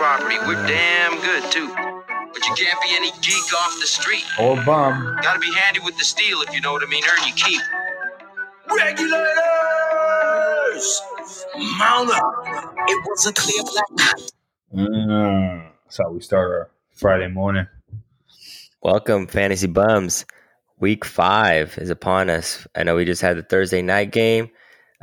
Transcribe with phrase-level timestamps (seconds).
[0.00, 0.36] property.
[0.46, 1.68] We're damn good, too.
[1.68, 4.24] But you can't be any geek off the street.
[4.38, 5.18] Or bum.
[5.20, 7.02] Gotta be handy with the steel, if you know what I mean.
[7.04, 7.60] Earn your keep.
[8.74, 9.28] Regulators!
[11.78, 12.22] Mount up.
[12.88, 14.16] It was a clear black
[14.74, 17.66] Mm, that's how we start our Friday morning.
[18.82, 20.24] Welcome, Fantasy Bums.
[20.78, 22.66] Week five is upon us.
[22.74, 24.48] I know we just had the Thursday night game.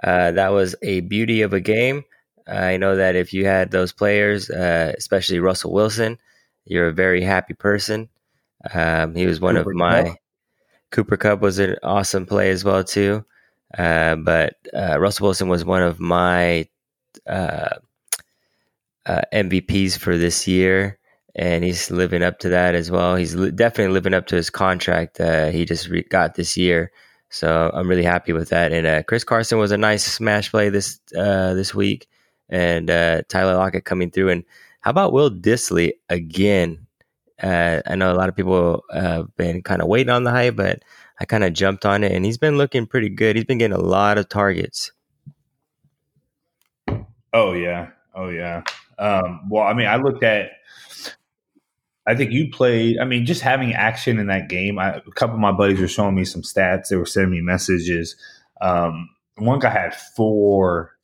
[0.03, 2.03] Uh, that was a beauty of a game.
[2.47, 6.17] I know that if you had those players, uh, especially Russell Wilson,
[6.65, 8.09] you're a very happy person.
[8.73, 10.03] Um, he was one Cooper of my.
[10.03, 10.17] Kupp.
[10.91, 13.25] Cooper Kupp was an awesome play as well too,
[13.77, 16.67] uh, but uh, Russell Wilson was one of my
[17.27, 17.75] uh,
[19.05, 20.97] uh, MVPs for this year,
[21.35, 23.15] and he's living up to that as well.
[23.15, 26.91] He's li- definitely living up to his contract uh, he just re- got this year.
[27.29, 28.71] So I'm really happy with that.
[28.71, 32.07] And uh, Chris Carson was a nice smash play this uh, this week,
[32.49, 34.29] and uh, Tyler Lockett coming through.
[34.29, 34.43] And
[34.81, 36.87] how about Will Dissly again?
[37.41, 40.55] Uh, I know a lot of people have been kind of waiting on the hype,
[40.55, 40.81] but
[41.19, 43.35] I kind of jumped on it, and he's been looking pretty good.
[43.35, 44.91] He's been getting a lot of targets.
[47.33, 47.89] Oh yeah.
[48.15, 48.63] Oh yeah.
[48.97, 50.51] Um, well, I mean, I looked at.
[52.07, 52.97] I think you played.
[52.99, 54.79] I mean, just having action in that game.
[54.79, 56.87] I, a couple of my buddies were showing me some stats.
[56.87, 58.15] They were sending me messages.
[58.61, 60.96] Um, one guy had four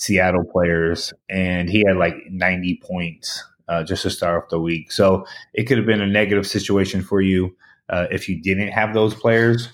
[0.00, 4.90] Seattle players, and he had like ninety points uh, just to start off the week.
[4.90, 7.54] So it could have been a negative situation for you
[7.90, 9.68] uh, if you didn't have those players.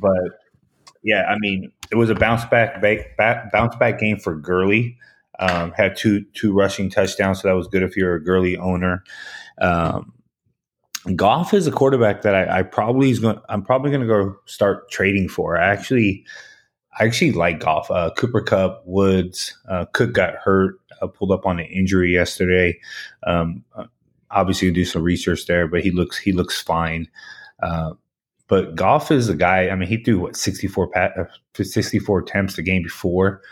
[0.00, 0.40] But
[1.04, 2.82] yeah, I mean, it was a bounce back
[3.16, 4.98] bounce back game for Gurley.
[5.38, 9.04] Um, had two two rushing touchdowns, so that was good if you're a Gurley owner.
[9.60, 10.12] Um,
[11.14, 13.38] Goff is a quarterback that I, I probably is going.
[13.48, 15.56] I'm probably going to go start trading for.
[15.56, 16.26] I actually,
[16.98, 17.90] I actually like Goff.
[17.90, 22.78] Uh, Cooper Kupp, Woods, uh, Cook got hurt, uh, pulled up on an injury yesterday.
[23.24, 23.84] Um, uh,
[24.30, 27.08] obviously, do some research there, but he looks he looks fine.
[27.62, 27.92] Uh,
[28.48, 29.68] but Goff is a guy.
[29.68, 31.24] I mean, he threw what 64 pat, uh,
[31.62, 33.42] 64 attempts the game before.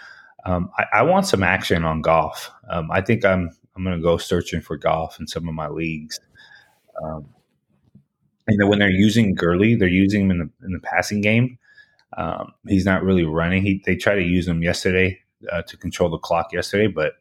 [0.47, 2.51] Um, I, I want some action on Goff.
[2.71, 5.69] Um, I think I'm I'm going to go searching for Goff in some of my
[5.69, 6.19] leagues.
[7.03, 7.29] Um,
[8.49, 11.59] and then when they're using Gurley, they're using him in the in the passing game.
[12.17, 13.63] Um, he's not really running.
[13.63, 15.21] He they try to use him yesterday
[15.53, 17.13] uh, to control the clock yesterday, but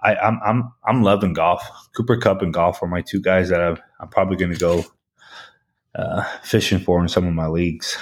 [0.00, 1.68] I, I'm I'm I'm loving Goff.
[1.96, 4.84] Cooper Kupp and Goff are my two guys that I'm, I'm probably going to go
[5.94, 7.96] uh, fishing for in some of my leagues.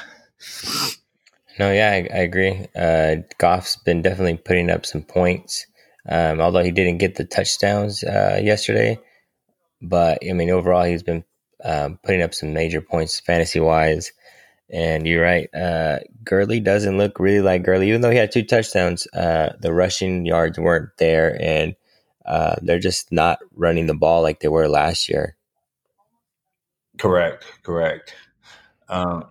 [1.59, 2.67] No, yeah, I, I agree.
[2.77, 5.67] Uh, Goff's been definitely putting up some points,
[6.09, 8.99] um, although he didn't get the touchdowns uh, yesterday.
[9.83, 11.25] But I mean, overall, he's been
[11.65, 14.13] um, putting up some major points fantasy wise.
[14.71, 18.45] And you're right, uh, Gurley doesn't look really like Gurley, even though he had two
[18.45, 19.07] touchdowns.
[19.15, 21.75] Uh, the rushing yards weren't there, and
[22.27, 25.37] uh, they're just not running the ball like they were last year.
[26.99, 28.15] Correct, correct.
[28.89, 29.25] Um,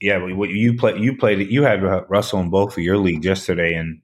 [0.00, 3.74] yeah, what you play, you played, you had Russell in both of your leagues yesterday,
[3.74, 4.02] and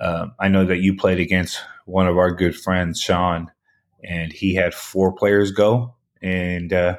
[0.00, 3.50] uh, I know that you played against one of our good friends, Sean,
[4.04, 6.98] and he had four players go, and uh,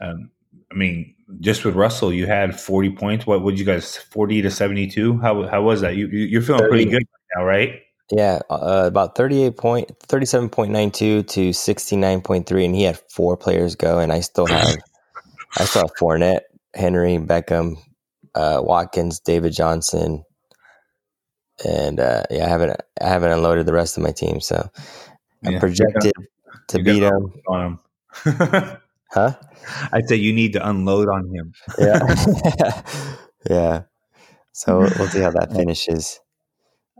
[0.00, 0.30] um,
[0.72, 3.26] I mean, just with Russell, you had forty points.
[3.26, 5.18] What would you guys forty to seventy two?
[5.18, 5.96] How how was that?
[5.96, 7.80] You you- you're feeling pretty good right now, right?
[8.12, 14.12] Yeah, uh, about 38 point, 37.92 to 69.3, and he had four players go, and
[14.12, 14.76] I still have,
[15.58, 16.42] I still have Fournette,
[16.72, 17.78] Henry, Beckham,
[18.36, 20.22] uh, Watkins, David Johnson,
[21.64, 24.70] and uh, yeah, I haven't, I haven't unloaded the rest of my team, so
[25.44, 25.58] I'm Yeah.
[25.58, 26.12] projected
[26.68, 27.78] to beat got him, on
[28.24, 28.78] him.
[29.10, 29.34] huh?
[29.92, 31.52] I'd say you need to unload on him.
[31.78, 32.14] Yeah,
[33.50, 33.82] yeah.
[34.52, 36.20] So we'll see how that finishes.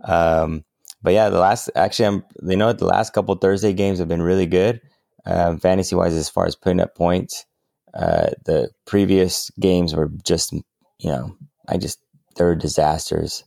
[0.05, 0.65] Um,
[1.03, 4.23] but yeah, the last actually, I'm you know the last couple Thursday games have been
[4.23, 4.81] really good,
[5.25, 7.45] um, fantasy wise as far as putting up points.
[7.95, 10.63] Uh, the previous games were just you
[11.11, 11.37] know
[11.69, 11.99] I just
[12.37, 13.45] they were disasters.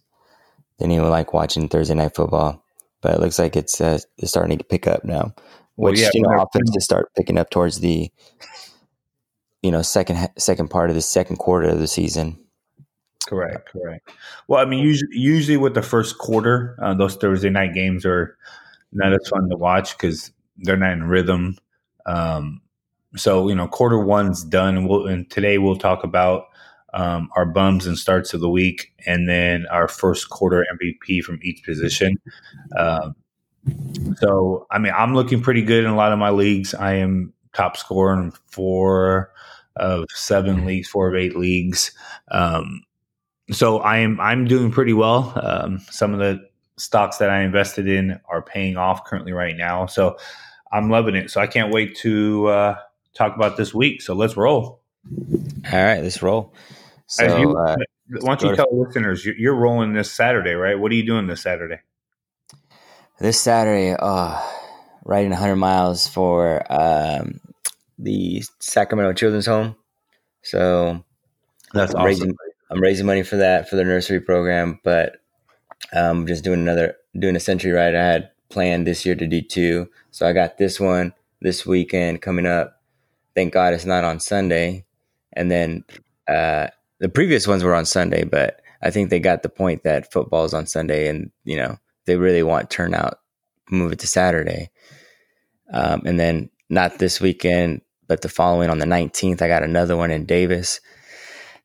[0.79, 2.63] Didn't even like watching Thursday night football,
[3.01, 5.33] but it looks like it's uh, it's starting to pick up now.
[5.79, 8.11] Well, Which yeah, you know, when- offenses start picking up towards the
[9.63, 12.37] you know second second part of the second quarter of the season.
[13.25, 14.11] Correct, correct.
[14.49, 18.37] Well, I mean, usually, usually with the first quarter, uh, those Thursday night games are
[18.91, 21.57] not as fun to watch because they're not in rhythm.
[22.05, 22.59] Um,
[23.15, 26.47] so you know, quarter one's done, and we'll and today we'll talk about
[26.93, 31.39] um, our bums and starts of the week, and then our first quarter MVP from
[31.41, 32.17] each position.
[32.77, 33.15] Um,
[34.17, 36.73] so, I mean, I'm looking pretty good in a lot of my leagues.
[36.73, 39.31] I am top scorer in four
[39.75, 41.91] of seven leagues, four of eight leagues.
[42.31, 42.83] Um,
[43.51, 45.33] so I am I'm doing pretty well.
[45.41, 46.47] Um, some of the
[46.77, 49.85] stocks that I invested in are paying off currently right now.
[49.85, 50.17] So
[50.71, 51.31] I'm loving it.
[51.31, 52.75] So I can't wait to uh,
[53.13, 54.01] talk about this week.
[54.01, 54.81] So let's roll.
[55.71, 56.53] All right, let's roll.
[57.07, 57.75] So, As you, uh,
[58.21, 60.77] why don't you go to- tell listeners you're, you're rolling this Saturday, right?
[60.77, 61.79] What are you doing this Saturday?
[63.19, 64.71] This Saturday, oh,
[65.05, 67.39] riding 100 miles for um,
[67.97, 69.75] the Sacramento Children's Home.
[70.41, 71.03] So
[71.73, 72.33] That's I'm raising,
[72.71, 75.17] I'm raising money for that for the nursery program, but
[75.93, 77.95] I'm just doing another doing a century ride.
[77.95, 82.21] I had planned this year to do two, so I got this one this weekend
[82.21, 82.81] coming up.
[83.35, 84.85] Thank God it's not on Sunday,
[85.33, 85.83] and then
[86.27, 86.67] uh,
[86.99, 90.45] the previous ones were on Sunday, but I think they got the point that football
[90.45, 91.77] is on Sunday, and you know
[92.09, 93.19] they really want turnout,
[93.69, 94.71] move it to Saturday,
[95.71, 99.95] um, and then not this weekend, but the following on the 19th, I got another
[99.95, 100.81] one in Davis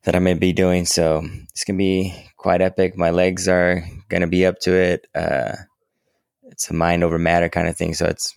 [0.03, 0.85] that I may be doing.
[0.85, 2.95] So it's gonna be quite epic.
[2.95, 5.07] My legs are gonna be up to it.
[5.15, 5.55] Uh,
[6.43, 7.95] it's a mind over matter kind of thing.
[7.95, 8.35] So it's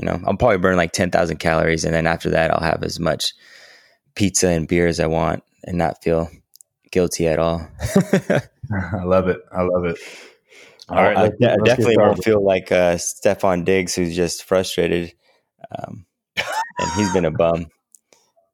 [0.00, 2.82] you know I'll probably burn like ten thousand calories, and then after that I'll have
[2.82, 3.32] as much
[4.16, 6.28] pizza and beer as I want, and not feel
[6.90, 7.68] guilty at all.
[9.00, 9.40] I love it.
[9.52, 9.98] I love it.
[10.88, 13.94] All I- right, I, let's- de- let's get definitely won't feel like uh, Stefon Diggs,
[13.94, 15.12] who's just frustrated,
[15.78, 16.06] um,
[16.36, 17.66] and he's been a bum.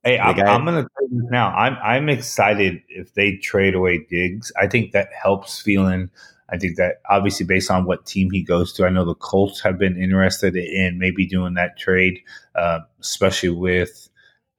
[0.05, 1.49] Hey, I'm, guy- I'm going to tell you now.
[1.55, 4.50] I'm I'm excited if they trade away Diggs.
[4.61, 6.11] I think that helps Thielen.
[6.49, 9.62] I think that obviously based on what team he goes to, I know the Colts
[9.62, 12.19] have been interested in maybe doing that trade,
[12.55, 14.08] uh, especially with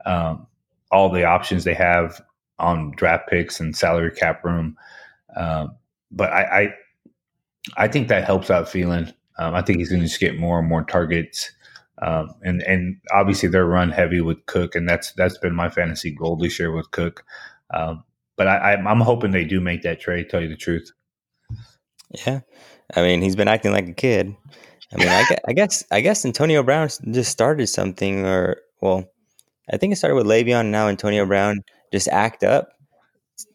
[0.06, 0.48] um,
[0.92, 2.20] all the options they have
[2.58, 4.76] on draft picks and salary cap room.
[5.36, 5.76] Um,
[6.10, 6.74] but I,
[7.78, 9.14] I think that helps out Thielen.
[9.40, 11.52] Um, I think he's going to just get more and more targets.
[12.02, 16.12] Um, and and obviously they're run heavy with Cook, and that's that's been my fantasy
[16.12, 17.24] goal this year with Cook.
[17.74, 18.04] Um,
[18.36, 20.30] but I, I'm I'm hoping they do make that trade.
[20.30, 20.92] Tell you the truth.
[22.26, 22.42] Yeah,
[22.96, 24.36] I mean he's been acting like a kid.
[24.92, 29.06] I mean, I, I guess I guess Antonio Brown just started something, or well,
[29.72, 30.68] I think it started with Le'Veon.
[30.68, 32.70] Now Antonio Brown just act up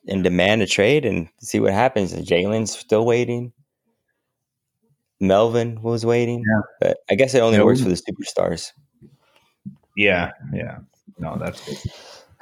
[0.07, 2.13] and demand a trade and see what happens.
[2.13, 3.53] And Jalen's still waiting.
[5.21, 6.61] Melvin was waiting, Yeah.
[6.81, 8.73] but I guess it only Yeah, works we- for the superstars.
[9.97, 10.79] Yeah, yeah.
[11.19, 11.77] No, that's good.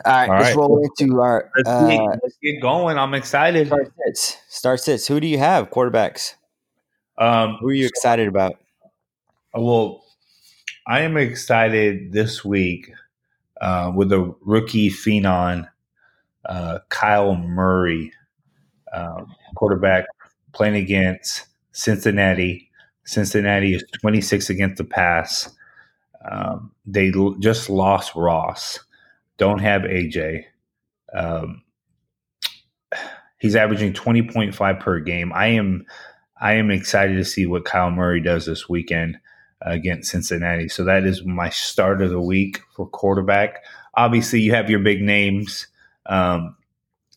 [0.05, 0.56] All right, All let's right.
[0.56, 2.99] roll into our Let's, uh, get, let's get going.
[2.99, 3.69] I'm excited.
[3.69, 4.37] start sits.
[4.49, 5.06] Start sits.
[5.08, 5.70] Who do you have?
[5.70, 6.34] Quarterbacks.
[7.17, 8.56] Um, Who are you excited about?
[9.55, 10.05] Well,
[10.87, 12.93] I am excited this week
[13.62, 15.67] uh, with the rookie phenom,
[16.44, 18.12] uh, Kyler Murray,
[18.93, 20.05] um, quarterback
[20.52, 22.65] playing against Cincinnati.
[23.06, 25.48] Cincinnati is 26 against the pass.
[26.30, 28.80] Um, they l- just lost Ross.
[29.38, 30.44] Don't have AJ.
[31.14, 31.62] Um,
[33.38, 35.32] he's averaging 20.5 per game.
[35.32, 35.86] I am
[36.40, 39.18] I am excited to see what Kyler Murray does this weekend
[39.62, 40.68] against Cincinnati.
[40.68, 43.64] So that is my start of the week for quarterback.
[43.94, 45.66] Obviously, you have your big names.
[46.06, 46.56] Um,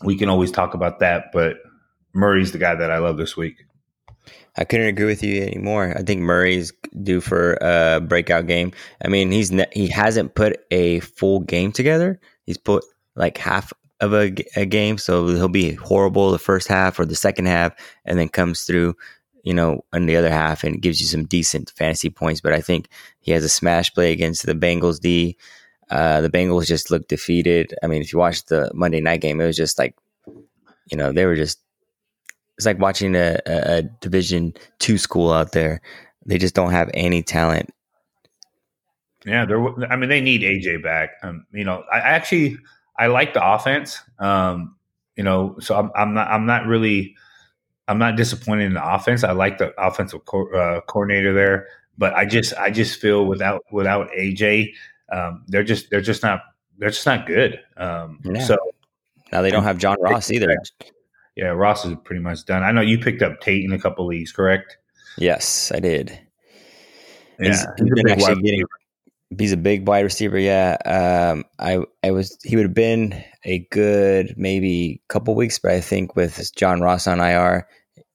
[0.03, 1.57] we can always talk about that, but
[2.13, 3.65] Murray's the guy that I love this week.
[4.57, 5.93] I couldn't agree with you anymore.
[5.97, 6.73] I think Murray's
[7.03, 8.71] due for a breakout game.
[9.03, 12.19] I mean, he's ne- he hasn't put a full game together.
[12.45, 12.83] He's put
[13.15, 13.71] like half
[14.01, 17.73] of a game, so he'll be horrible the first half or the second half,
[18.05, 18.95] and then comes through,
[19.43, 22.41] you know, in the other half and gives you some decent fantasy points.
[22.41, 22.87] But I think
[23.19, 25.37] he has a smash play against the Bengals D.
[25.89, 27.73] Uh, the Bengals just looked defeated.
[27.83, 31.11] I mean, if you watch the Monday night game, it was just like, you know,
[31.11, 31.59] they were just
[32.59, 35.79] it's like watching a, a, division two school out there
[36.25, 37.73] they just don't have any talent
[39.25, 39.91] Yeah, they're.
[39.91, 41.11] I mean, they need AJ back.
[41.23, 42.57] Um, you know, I I actually
[42.97, 43.99] I like the offense.
[44.17, 44.75] Um,
[45.15, 47.15] you know, so I'm, I'm not I'm not really
[47.87, 49.23] I'm not disappointed in the offense.
[49.23, 53.63] I like the offensive co- uh, coordinator there, but I just I just feel without
[53.71, 54.73] without AJ,
[55.11, 56.41] um, they're just they're just not
[56.77, 57.59] they're just not good.
[57.75, 58.45] Um, Yeah.
[58.45, 58.57] So
[59.31, 60.55] now they don't have john ross either
[61.39, 62.63] yeah, Ross is pretty much done.
[62.63, 64.77] I know you picked up Tate in a couple leagues, correct?
[65.19, 66.17] yes i did
[67.39, 68.63] Yeah, he's, he's been big actually wide getting
[69.37, 73.59] he's a big wide receiver yeah um i i was he would have been a
[73.71, 77.67] good maybe couple weeks but i think with john ross on ir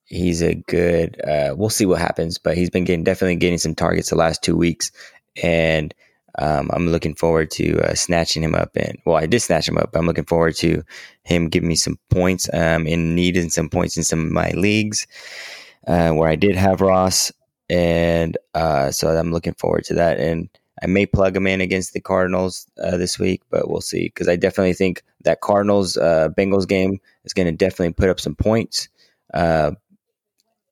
[0.07, 3.75] he's a good uh we'll see what happens but he's been getting definitely getting some
[3.75, 4.90] targets the last two weeks
[5.43, 5.95] and
[6.38, 8.71] um, I'm looking forward to uh, snatching him up.
[8.76, 9.91] And well, I did snatch him up.
[9.95, 10.83] I'm looking forward to
[11.23, 12.49] him giving me some points.
[12.53, 15.07] Um, in needing some points in some of my leagues
[15.87, 17.33] uh, where I did have Ross,
[17.69, 20.19] and uh, so I'm looking forward to that.
[20.19, 20.49] And
[20.83, 24.29] I may plug him in against the Cardinals uh, this week, but we'll see because
[24.29, 28.35] I definitely think that Cardinals uh, Bengals game is going to definitely put up some
[28.35, 28.88] points.
[29.33, 29.73] Uh,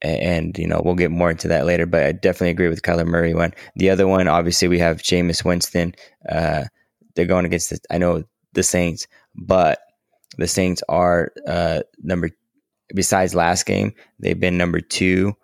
[0.02, 1.86] and you know we'll get more into that later.
[1.86, 3.54] But I definitely agree with Kyler Murray one.
[3.76, 5.94] The other one, obviously, we have Jameis Winston.
[6.28, 6.64] Uh,
[7.14, 9.80] they're going against the, I know the Saints, but
[10.38, 12.30] the Saints are uh, number
[12.94, 15.36] besides last game, they've been number two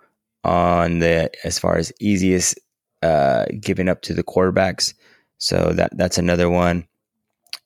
[0.44, 2.58] on the as far as easiest
[3.02, 4.94] uh, giving up to the quarterbacks.
[5.38, 6.86] So that that's another one.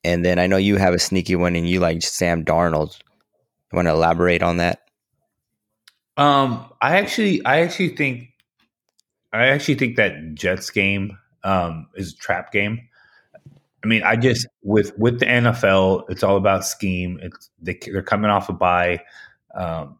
[0.04, 2.98] And then I know you have a sneaky one, and you like Sam Darnold.
[3.72, 4.80] You want to elaborate on that?
[6.16, 8.28] Um, I actually, I actually think,
[9.32, 12.80] I actually think that Jets game um, is a trap game.
[13.84, 17.18] I mean, I just with with the NFL, it's all about scheme.
[17.22, 19.02] It's they, they're coming off a bye.
[19.54, 19.98] Um,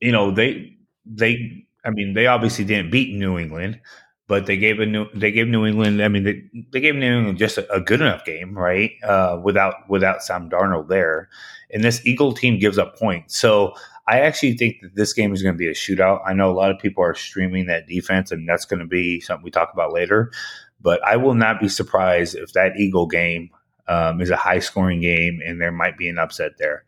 [0.00, 1.64] you know, they they.
[1.84, 3.80] I mean, they obviously didn't beat New England,
[4.26, 6.02] but they gave a new they gave New England.
[6.02, 8.90] I mean, they, they gave New England just a, a good enough game, right?
[9.02, 11.28] Uh, without without Sam Darnold there,
[11.72, 13.36] and this Eagle team gives up points.
[13.36, 13.74] So
[14.08, 16.22] I actually think that this game is going to be a shootout.
[16.26, 19.20] I know a lot of people are streaming that defense, and that's going to be
[19.20, 20.32] something we talk about later.
[20.80, 23.50] But I will not be surprised if that Eagle game
[23.86, 26.84] um, is a high scoring game, and there might be an upset there.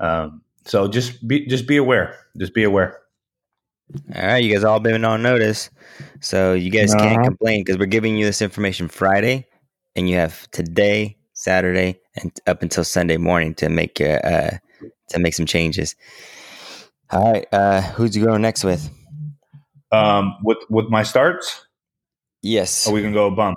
[0.00, 2.16] Um, so just be just be aware.
[2.38, 3.00] Just be aware.
[4.16, 5.68] All right, you guys all been on notice,
[6.20, 7.24] so you guys can't Uh-huh.
[7.24, 9.46] complain because we're giving you this information Friday,
[9.94, 14.50] and you have today, Saturday, and up until Sunday morning to make uh, uh
[15.10, 15.94] to make some changes.
[17.10, 18.90] All right, uh, who's you going next with?
[19.92, 21.66] Um, with with my starts,
[22.42, 22.88] Yes.
[22.88, 23.54] are we gonna go bum?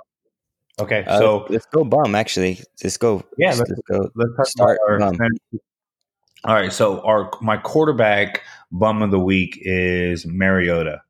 [0.80, 2.14] Okay, Uh, so let's go bum.
[2.14, 3.22] Actually, let's go.
[3.36, 4.10] Yeah, let's, let's- go.
[4.14, 5.28] let's talk Start about our bum.
[6.44, 11.02] All right, so our my quarterback bum of the week is Mariota.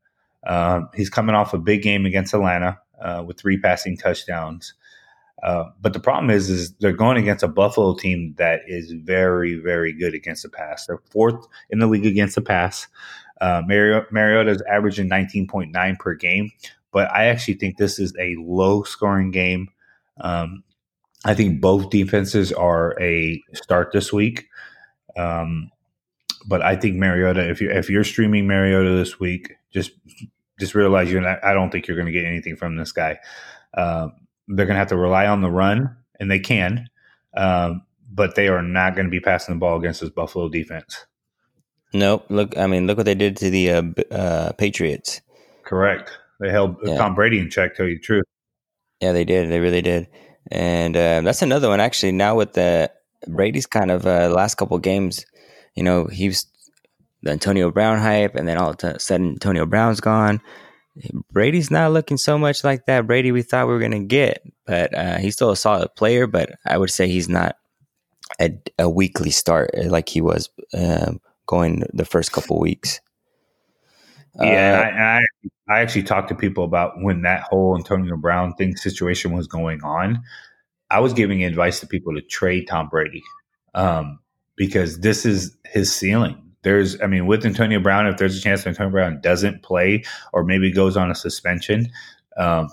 [0.47, 4.73] Um, he's coming off a big game against Atlanta uh, with three passing touchdowns.
[5.43, 9.55] Uh, but the problem is, is they're going against a Buffalo team that is very,
[9.55, 10.87] very good against the pass.
[10.87, 12.89] They're fourth in the league against the pass.
[13.41, 16.51] Uh, Mario, Mariota is averaging 19.9 per game,
[16.93, 19.69] but I actually think this is a low scoring game.
[20.21, 20.65] Um,
[21.25, 24.49] I think both defenses are a start this week.
[25.17, 25.71] Um,
[26.47, 29.91] but I think Mariota, if you if you're streaming Mariota this week, just
[30.59, 31.45] just realize you're not.
[31.45, 33.19] I don't think you're going to get anything from this guy.
[33.75, 34.13] Um,
[34.49, 36.89] they're going to have to rely on the run, and they can,
[37.37, 41.07] um, but they are not going to be passing the ball against this Buffalo defense.
[41.93, 42.27] Nope.
[42.29, 45.21] Look, I mean, look what they did to the uh, uh, Patriots.
[45.65, 46.11] Correct.
[46.41, 46.97] They held Yeah.
[46.97, 47.75] Tom Brady in check.
[47.75, 48.25] Tell you the truth.
[49.01, 49.51] Yeah, they did.
[49.51, 50.09] They really did.
[50.51, 52.13] And uh, that's another one actually.
[52.13, 52.91] Now with the
[53.27, 55.25] Brady's kind of uh, last couple games,
[55.75, 56.47] you know, he was
[57.23, 60.41] the Antonio Brown hype, and then all of a sudden Antonio Brown's gone.
[61.33, 64.95] Brady's not looking so much like that Brady we thought we were gonna get, but
[64.95, 66.27] uh, he's still a solid player.
[66.27, 67.57] But I would say he's not
[68.41, 73.01] a, a weekly start uh, like he was um going the first couple weeks.
[74.41, 75.21] Yeah, Uh, I, I
[75.69, 79.83] I actually talked to people about when that whole Antonio Brown thing situation was going
[79.83, 80.23] on.
[80.91, 83.23] I was giving advice to people to trade Tom Brady
[83.75, 84.21] um,
[84.57, 86.48] because this is his ceiling.
[86.69, 90.45] There's, I mean, with Antonio Brown, if there's a chance Antonio Brown doesn't play or
[90.45, 91.91] maybe goes on a suspension,
[92.37, 92.69] um,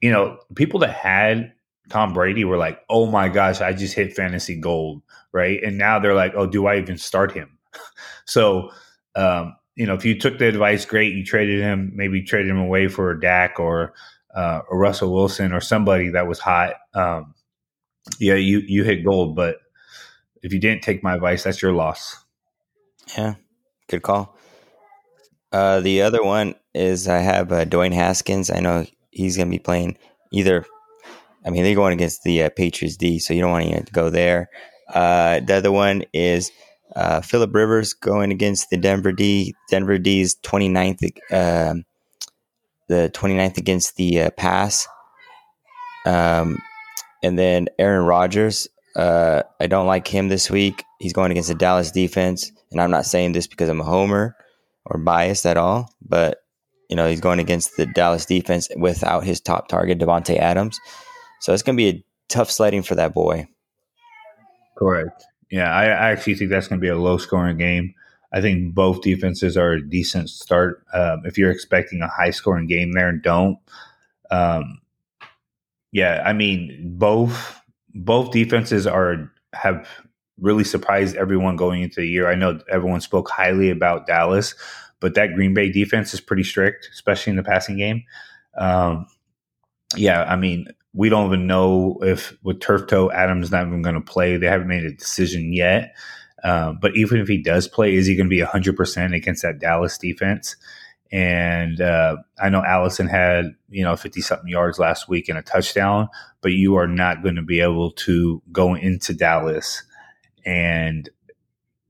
[0.00, 1.52] you know, people that had
[1.90, 5.62] Tom Brady were like, "Oh my gosh, I just hit fantasy gold," right?
[5.62, 7.58] And now they're like, "Oh, do I even start him?"
[8.24, 8.70] so
[9.16, 11.14] um, you know, if you took the advice, great.
[11.14, 13.92] You traded him, maybe traded him away for a Dak or
[14.34, 16.76] uh, a Russell Wilson or somebody that was hot.
[16.94, 17.34] Um,
[18.18, 19.36] yeah, you you hit gold.
[19.36, 19.56] But
[20.42, 22.19] if you didn't take my advice, that's your loss.
[23.16, 23.34] Yeah,
[23.88, 24.36] good call.
[25.52, 28.50] Uh, the other one is I have uh, Dwayne Haskins.
[28.50, 29.98] I know he's going to be playing
[30.32, 30.64] either.
[31.44, 34.10] I mean, they're going against the uh, Patriots D, so you don't want to go
[34.10, 34.48] there.
[34.92, 36.52] Uh, the other one is
[36.94, 39.54] uh, Philip Rivers going against the Denver D.
[39.70, 41.84] Denver D's 29th, um,
[42.88, 44.86] the 29th against the uh, pass.
[46.06, 46.58] Um,
[47.22, 48.68] and then Aaron Rodgers.
[48.96, 50.82] Uh, I don't like him this week.
[50.98, 54.36] He's going against the Dallas defense, and I'm not saying this because I'm a homer
[54.84, 56.38] or biased at all, but
[56.88, 60.80] you know he's going against the Dallas defense without his top target Davante Adams,
[61.40, 63.46] so it's going to be a tough sledding for that boy.
[64.78, 65.24] Correct.
[65.50, 67.94] Yeah, I, I actually think that's going to be a low scoring game.
[68.32, 70.84] I think both defenses are a decent start.
[70.92, 73.58] Um, if you're expecting a high scoring game there, don't.
[74.30, 74.80] Um,
[75.92, 77.60] yeah, I mean both
[77.94, 79.88] both defenses are have
[80.40, 82.28] really surprised everyone going into the year.
[82.28, 84.54] I know everyone spoke highly about Dallas,
[85.00, 88.04] but that Green Bay defense is pretty strict, especially in the passing game.
[88.56, 89.06] Um,
[89.96, 93.94] yeah, I mean, we don't even know if with turf toe Adams not even going
[93.94, 94.36] to play.
[94.36, 95.94] They haven't made a decision yet.
[96.42, 99.58] Um, but even if he does play, is he going to be 100% against that
[99.58, 100.56] Dallas defense?
[101.12, 105.42] And uh, I know Allison had, you know, 50 something yards last week and a
[105.42, 106.08] touchdown,
[106.40, 109.82] but you are not going to be able to go into Dallas
[110.44, 111.08] and,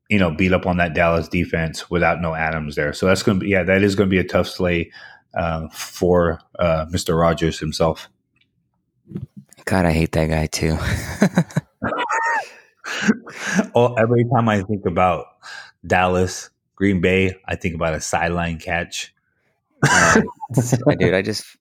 [0.08, 2.92] you know, beat up on that Dallas defense without no Adams there.
[2.92, 4.92] So that's going to be, yeah, that is going to be a tough slate
[5.34, 7.18] uh, for uh, Mr.
[7.18, 8.08] Rogers himself.
[9.64, 10.76] God, I hate that guy too.
[13.74, 15.26] oh, every time I think about
[15.86, 19.14] Dallas, Green Bay, I think about a sideline catch.
[19.88, 20.24] Um,
[20.98, 21.56] dude, I just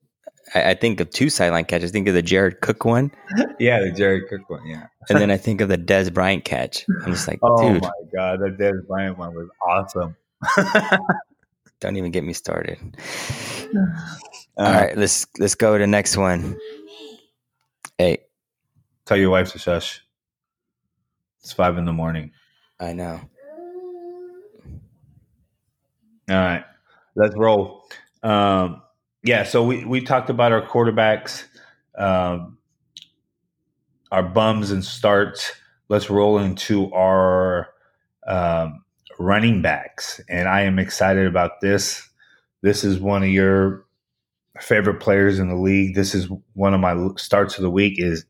[0.54, 1.92] I, I, think of two sideline catches.
[1.92, 3.12] I think of the Jared Cook one.
[3.60, 4.66] Yeah, the Jared Cook one.
[4.66, 6.86] Yeah, and then I think of the Dez Bryant catch.
[7.04, 7.82] I'm just like, oh dude.
[7.82, 10.16] my god, the Dez Bryant one was awesome.
[11.82, 12.78] Don't even get me started.
[13.76, 16.58] Uh, All right, let's let's go to the next one.
[17.98, 18.20] Hey,
[19.06, 20.02] tell your wife to shush.
[21.42, 22.32] It's five in the morning.
[22.80, 23.20] I know.
[26.30, 26.64] All right,
[27.16, 27.84] let's roll.
[28.24, 28.82] Um,
[29.24, 31.44] yeah, so we we talked about our quarterbacks,
[31.98, 32.58] um,
[34.12, 35.52] our bums and starts.
[35.90, 37.70] Let's roll into our
[38.28, 38.84] um,
[39.18, 42.08] running backs, and I am excited about this.
[42.62, 43.86] This is one of your
[44.60, 45.96] favorite players in the league.
[45.96, 47.96] This is one of my starts of the week.
[47.98, 48.26] Is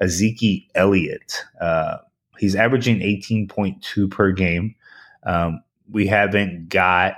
[0.00, 1.44] Ezekiel Elliott.
[1.60, 1.98] Uh,
[2.38, 4.74] he's averaging 18.2 per game.
[5.24, 7.14] Um, we haven't got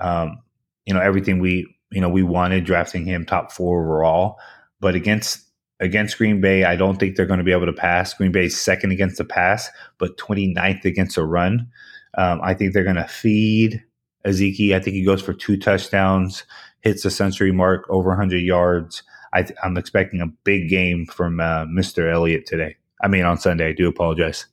[0.00, 0.40] um,
[0.86, 4.38] you know everything we you know we wanted drafting him top four overall,
[4.80, 5.44] but against
[5.80, 8.14] against Green Bay, I don't think they're going to be able to pass.
[8.14, 9.68] Green Bay's second against the pass,
[9.98, 11.68] but 29th against a run.
[12.16, 13.82] Um, I think they're going to feed
[14.24, 14.76] Ezekiel.
[14.76, 16.44] I think he goes for two touchdowns,
[16.82, 19.02] hits the century mark, over 100 yards.
[19.34, 22.10] I am expecting a big game from uh, Mr.
[22.12, 22.76] Elliott today.
[23.02, 23.70] I mean, on Sunday.
[23.70, 24.46] I do apologize.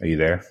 [0.00, 0.42] Are you there?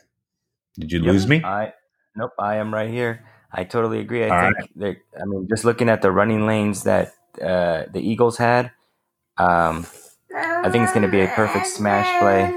[0.77, 1.43] Did you yep, lose me?
[1.43, 1.73] I
[2.19, 2.33] nope.
[2.37, 3.25] I am right here.
[3.51, 4.23] I totally agree.
[4.23, 4.97] I All think right.
[5.19, 8.71] I mean, just looking at the running lanes that uh, the Eagles had,
[9.37, 9.87] um,
[10.35, 12.53] I think it's going to be a perfect smash play.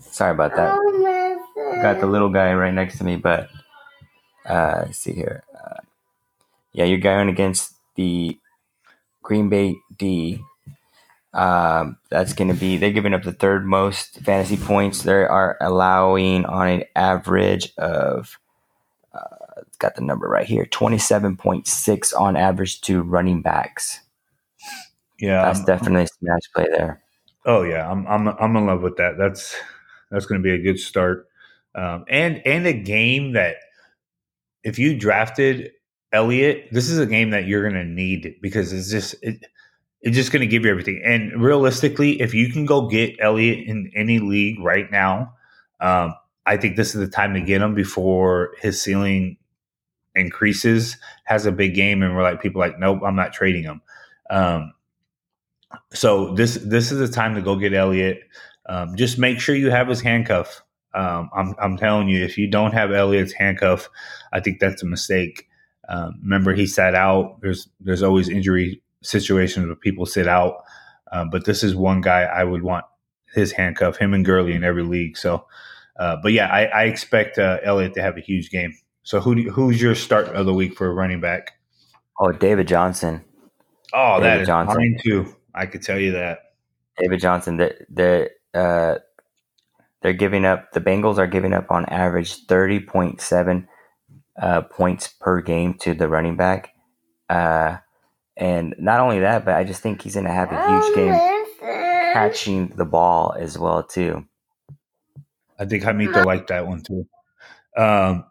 [0.00, 0.76] Sorry about that.
[1.82, 3.48] Got the little guy right next to me, but
[4.44, 5.42] uh, let's see here.
[5.54, 5.80] Uh,
[6.72, 8.38] yeah, you're going against the
[9.22, 10.40] Green Bay D.
[11.36, 15.02] Um, that's going to be they're giving up the third most fantasy points.
[15.02, 18.38] They are allowing on an average of
[19.12, 24.00] uh, got the number right here twenty seven point six on average to running backs.
[25.20, 27.02] Yeah, that's I'm, definitely a smash play there.
[27.44, 29.18] Oh yeah, I'm I'm I'm in love with that.
[29.18, 29.54] That's
[30.10, 31.28] that's going to be a good start,
[31.74, 33.56] um, and and a game that
[34.64, 35.72] if you drafted
[36.12, 39.44] Elliott, this is a game that you're going to need because it's just it,
[40.06, 41.02] it's just going to give you everything.
[41.04, 45.34] And realistically, if you can go get Elliott in any league right now,
[45.80, 46.14] um,
[46.46, 49.36] I think this is the time to get him before his ceiling
[50.14, 53.82] increases, has a big game, and we're like people like, nope, I'm not trading him.
[54.30, 54.74] Um,
[55.92, 58.20] so this this is the time to go get Elliott.
[58.68, 60.62] Um, just make sure you have his handcuff.
[60.94, 63.90] Um, I'm I'm telling you, if you don't have Elliott's handcuff,
[64.32, 65.48] I think that's a mistake.
[65.88, 67.40] Um, remember, he sat out.
[67.40, 70.64] There's there's always injury situations where people sit out.
[71.10, 72.84] Uh, but this is one guy I would want
[73.34, 75.16] his handcuff, him and Gurley in every league.
[75.16, 75.46] So,
[75.98, 78.74] uh, but yeah, I, I expect uh, Elliott to have a huge game.
[79.02, 81.52] So who do, who's your start of the week for a running back?
[82.18, 83.24] Oh, David Johnson.
[83.94, 84.76] Oh, David that is Johnson.
[84.78, 85.36] mine too.
[85.54, 86.40] I could tell you that.
[86.98, 87.56] David Johnson.
[87.56, 88.96] They they uh,
[90.02, 90.72] they're giving up.
[90.72, 93.68] The Bengals are giving up on average thirty point seven
[94.40, 96.70] uh, points per game to the running back.
[97.28, 97.76] Uh,
[98.36, 101.36] and not only that, but I just think he's going to have a huge game
[102.12, 104.26] catching the ball as well too.
[105.58, 107.06] I think Hamito liked that one too.
[107.76, 108.24] Um,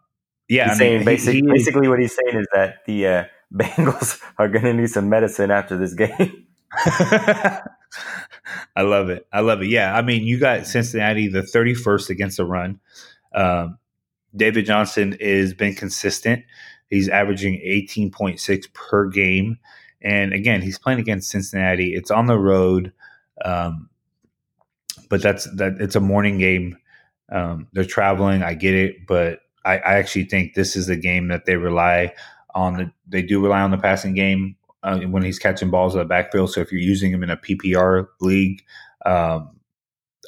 [0.48, 3.24] yeah, he's I mean, saying he, he, basically what he's saying is that the uh,
[3.54, 6.46] Bengals are going to need some medicine after this game.
[8.76, 9.26] I love it.
[9.32, 9.68] I love it.
[9.68, 12.80] Yeah, I mean, you got Cincinnati the 31st against the run.
[13.34, 13.78] Um,
[14.34, 16.44] David Johnson has been consistent.
[16.88, 19.58] He's averaging 18.6 per game.
[20.06, 21.92] And again, he's playing against Cincinnati.
[21.92, 22.92] It's on the road,
[23.44, 23.90] um,
[25.10, 25.78] but that's that.
[25.80, 26.78] It's a morning game.
[27.32, 28.44] Um, they're traveling.
[28.44, 32.12] I get it, but I, I, actually think this is the game that they rely
[32.54, 32.74] on.
[32.74, 36.04] The, they do rely on the passing game uh, when he's catching balls in the
[36.04, 36.52] backfield.
[36.52, 38.62] So if you're using him in a PPR league,
[39.04, 39.58] um,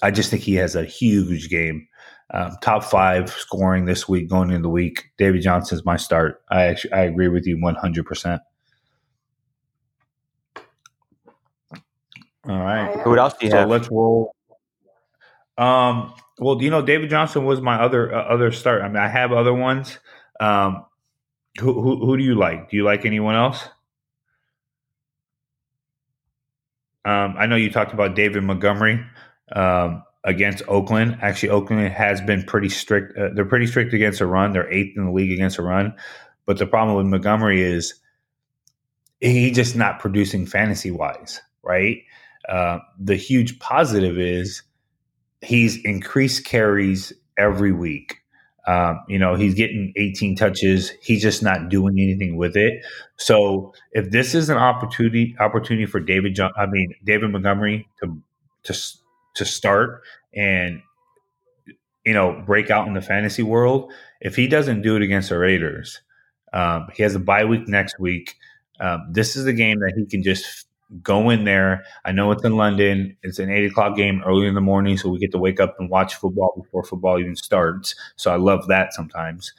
[0.03, 1.87] I just think he has a huge game.
[2.35, 5.05] Um, top five scoring this week, going into the week.
[5.19, 6.43] David Johnson is my start.
[6.51, 8.05] I actually, I agree with you 100.
[8.05, 8.43] percent
[12.49, 12.99] All right.
[13.01, 13.69] Who else do you so have?
[13.69, 14.35] let's roll.
[15.57, 16.15] Um.
[16.39, 18.83] Well, do you know, David Johnson was my other uh, other start.
[18.83, 19.99] I mean, I have other ones.
[20.41, 20.85] Um.
[21.61, 22.71] Who, who who do you like?
[22.71, 23.69] Do you like anyone else?
[27.05, 29.05] Um, I know you talked about David Montgomery
[29.53, 31.19] um, against Oakland.
[31.23, 33.17] Actually, Oakland has been pretty strict.
[33.17, 34.53] Uh, they're pretty strict against a run.
[34.53, 35.95] They're eighth in the league against a run.
[36.45, 37.95] But the problem with Montgomery is
[39.21, 42.03] he's just not producing fantasy wise, right?
[42.49, 44.63] Uh, the huge positive is
[45.43, 48.17] he's increased carries every week.
[48.67, 50.93] Um, you know, he's getting 18 touches.
[51.03, 52.85] He's just not doing anything with it.
[53.17, 58.21] So if this is an opportunity opportunity for David John, I mean David Montgomery to
[58.65, 58.79] to
[59.37, 60.03] to start
[60.35, 60.83] and
[62.05, 65.39] you know break out in the fantasy world, if he doesn't do it against the
[65.39, 66.03] Raiders,
[66.53, 68.37] um, he has a bye week next week.
[68.81, 70.68] Um, this is the game that he can just
[71.03, 71.85] go in there.
[72.05, 73.17] I know it's in London.
[73.23, 75.77] It's an eight o'clock game early in the morning, so we get to wake up
[75.79, 77.95] and watch football before football even starts.
[78.17, 79.53] So I love that sometimes.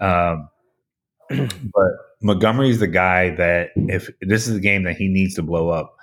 [0.00, 0.48] Um,
[1.28, 5.70] but Montgomery's the guy that if this is the game that he needs to blow
[5.70, 5.96] up.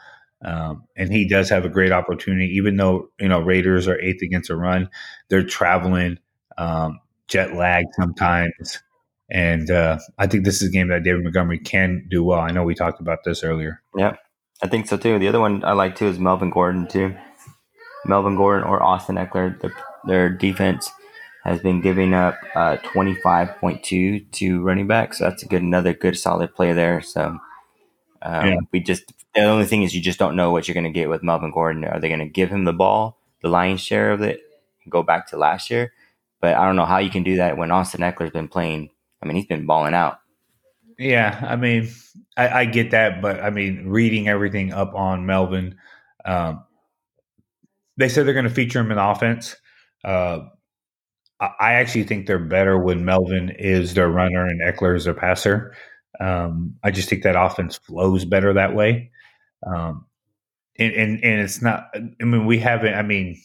[0.45, 4.21] Um, and he does have a great opportunity, even though you know Raiders are eighth
[4.21, 4.89] against a run.
[5.29, 6.19] They're traveling,
[6.57, 8.83] um, jet lag sometimes,
[9.31, 12.39] and uh, I think this is a game that David Montgomery can do well.
[12.39, 13.81] I know we talked about this earlier.
[13.95, 14.15] Yeah,
[14.63, 15.19] I think so too.
[15.19, 17.15] The other one I like too is Melvin Gordon too.
[18.05, 19.59] Melvin Gordon or Austin Ekeler.
[19.61, 19.73] Their,
[20.05, 20.89] their defense
[21.43, 25.47] has been giving up uh, twenty five point two to running back, so that's a
[25.47, 27.01] good another good solid play there.
[27.01, 27.39] So
[28.21, 28.57] um, Yeah.
[28.71, 31.09] we just the only thing is you just don't know what you're going to get
[31.09, 31.85] with Melvin Gordon.
[31.85, 34.41] Are they going to give him the ball, the lion's share of it,
[34.83, 35.93] and go back to last year?
[36.41, 38.91] But I don't know how you can do that when Austin Ekeler's been playing.
[39.21, 40.19] I mean, he's been balling out.
[40.97, 41.89] Yeah, I mean,
[42.37, 45.75] I, I get that, but I mean, reading everything up on Melvin,
[46.25, 46.63] um,
[47.97, 49.55] they said they're going to feature him in offense.
[50.03, 50.39] Uh,
[51.39, 55.75] I actually think they're better when Melvin is their runner and Ekeler is their passer.
[56.19, 59.11] Um, I just think that offense flows better that way.
[59.65, 60.05] Um,
[60.79, 61.89] and, and and it's not.
[61.95, 62.93] I mean, we haven't.
[62.95, 63.41] I mean,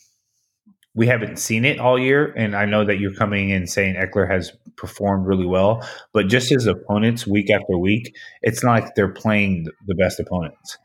[0.98, 4.28] we haven't seen it all year, and I know that you're coming in saying Ekeler
[4.28, 9.12] has performed really well, but just his opponents week after week, it's not like they're
[9.12, 10.76] playing the best opponents.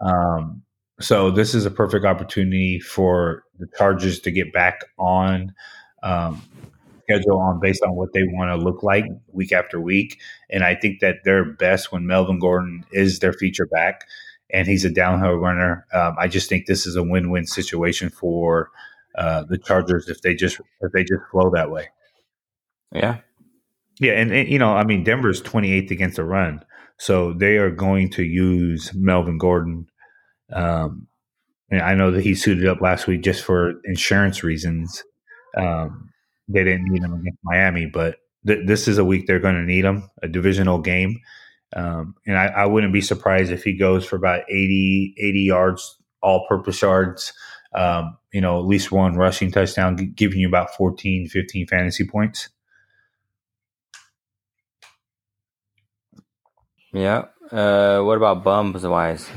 [0.00, 0.62] Um,
[1.00, 5.54] so this is a perfect opportunity for the Chargers to get back on
[6.02, 6.42] um,
[7.04, 10.18] schedule on based on what they want to look like week after week.
[10.50, 14.04] And I think that they're best when Melvin Gordon is their feature back
[14.52, 15.86] and he's a downhill runner.
[15.94, 18.70] Um, I just think this is a win-win situation for
[19.16, 21.88] uh, the Chargers if they just if they just flow that way.
[22.92, 23.18] Yeah,
[24.00, 26.64] Yeah, and, and you know, I mean, Denver's 28th against the run,
[26.98, 29.86] so they are going to use Melvin Gordon.
[30.52, 31.06] Um,
[31.70, 35.04] and I know that he suited up last week just for insurance reasons.
[35.56, 36.10] Um,
[36.48, 39.62] they didn't need him against Miami, but th- this is a week they're going to
[39.62, 41.20] need him, a divisional game.
[41.76, 45.98] Um, and I, I wouldn't be surprised if he goes for about 80, 80 yards,
[46.22, 47.32] all purpose yards,
[47.74, 52.48] um, you know, at least one rushing touchdown, giving you about 14, 15 fantasy points.
[56.92, 57.26] yeah.
[57.50, 59.28] Uh, what about bums wise?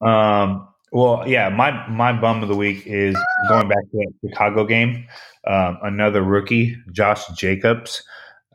[0.00, 3.16] Um, well, yeah, my my bum of the week is
[3.48, 5.06] going back to that Chicago game.
[5.46, 8.02] Um, another rookie, Josh Jacobs,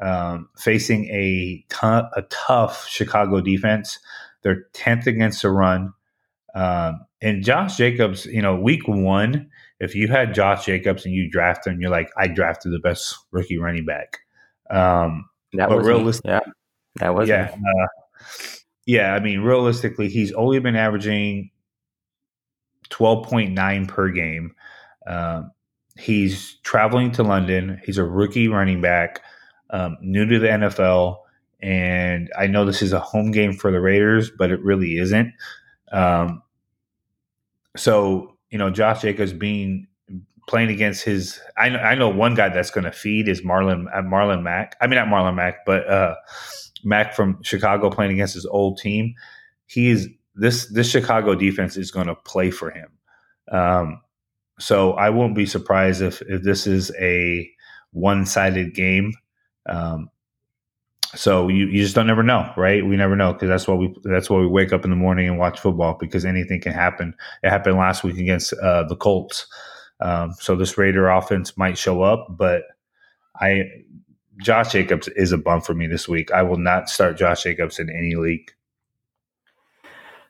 [0.02, 4.00] um, facing a tou- a tough Chicago defense.
[4.42, 5.94] They're tenth against the run.
[6.56, 11.30] Um, and Josh Jacobs, you know, week one, if you had Josh Jacobs and you
[11.30, 14.20] draft him, you're like, I drafted the best rookie running back.
[14.72, 16.14] Um, That But was me.
[16.26, 16.40] yeah,
[16.96, 17.88] that was yeah, uh,
[18.86, 19.14] yeah.
[19.14, 21.52] I mean, realistically, he's only been averaging
[22.90, 24.56] twelve point nine per game.
[25.08, 25.52] Um,
[25.98, 27.82] he's traveling to London.
[27.86, 29.22] He's a rookie running back,
[29.72, 31.18] um, new to the NFL,
[31.62, 35.34] and I know this is a home game for the Raiders, but it really isn't.
[35.92, 36.42] Um,
[37.76, 39.88] so you know, Josh Jacobs being
[40.48, 41.40] playing against his.
[41.58, 44.76] I know, I know one guy that's going to feed is Marlon uh, Marlon Mack.
[44.82, 46.16] I mean, not Marlon Mack, but uh,
[46.84, 49.14] Mack from Chicago playing against his old team.
[49.66, 52.90] He is this this Chicago defense is going to play for him.
[53.52, 54.02] Um,
[54.60, 57.50] so I won't be surprised if if this is a
[57.92, 59.14] one sided game.
[59.68, 60.10] Um,
[61.16, 62.86] so you, you just don't never know, right?
[62.86, 65.28] We never know because that's why we that's why we wake up in the morning
[65.28, 67.16] and watch football because anything can happen.
[67.44, 69.48] It happened last week against uh, the Colts.
[70.00, 72.64] Um, so this Raider offense might show up, but
[73.40, 73.64] I
[74.42, 76.32] Josh Jacobs is a bum for me this week.
[76.32, 78.52] I will not start Josh Jacobs in any league.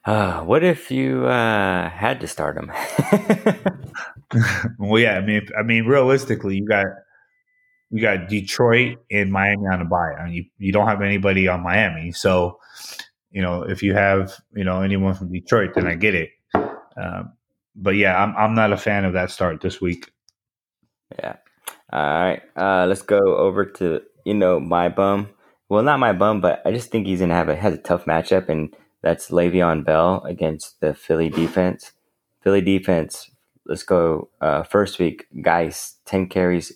[0.04, 2.70] Uh, what if you uh, had to start him?
[4.78, 6.86] well, yeah, I mean, if, I mean, realistically, you got
[7.90, 10.14] you got Detroit and Miami on the bye.
[10.18, 12.58] I mean, you, you don't have anybody on Miami, so
[13.30, 16.30] you know if you have you know anyone from Detroit, then I get it.
[16.54, 17.32] Um,
[17.74, 20.10] but yeah, I'm I'm not a fan of that start this week.
[21.18, 21.36] Yeah.
[21.92, 22.42] All right.
[22.56, 25.30] Uh, let's go over to you know my bum.
[25.68, 28.04] Well, not my bum, but I just think he's gonna have a has a tough
[28.04, 31.92] matchup, and that's Le'Veon Bell against the Philly defense.
[32.42, 33.30] Philly defense.
[33.64, 34.30] Let's go.
[34.40, 36.72] Uh, first week, guys, ten carries,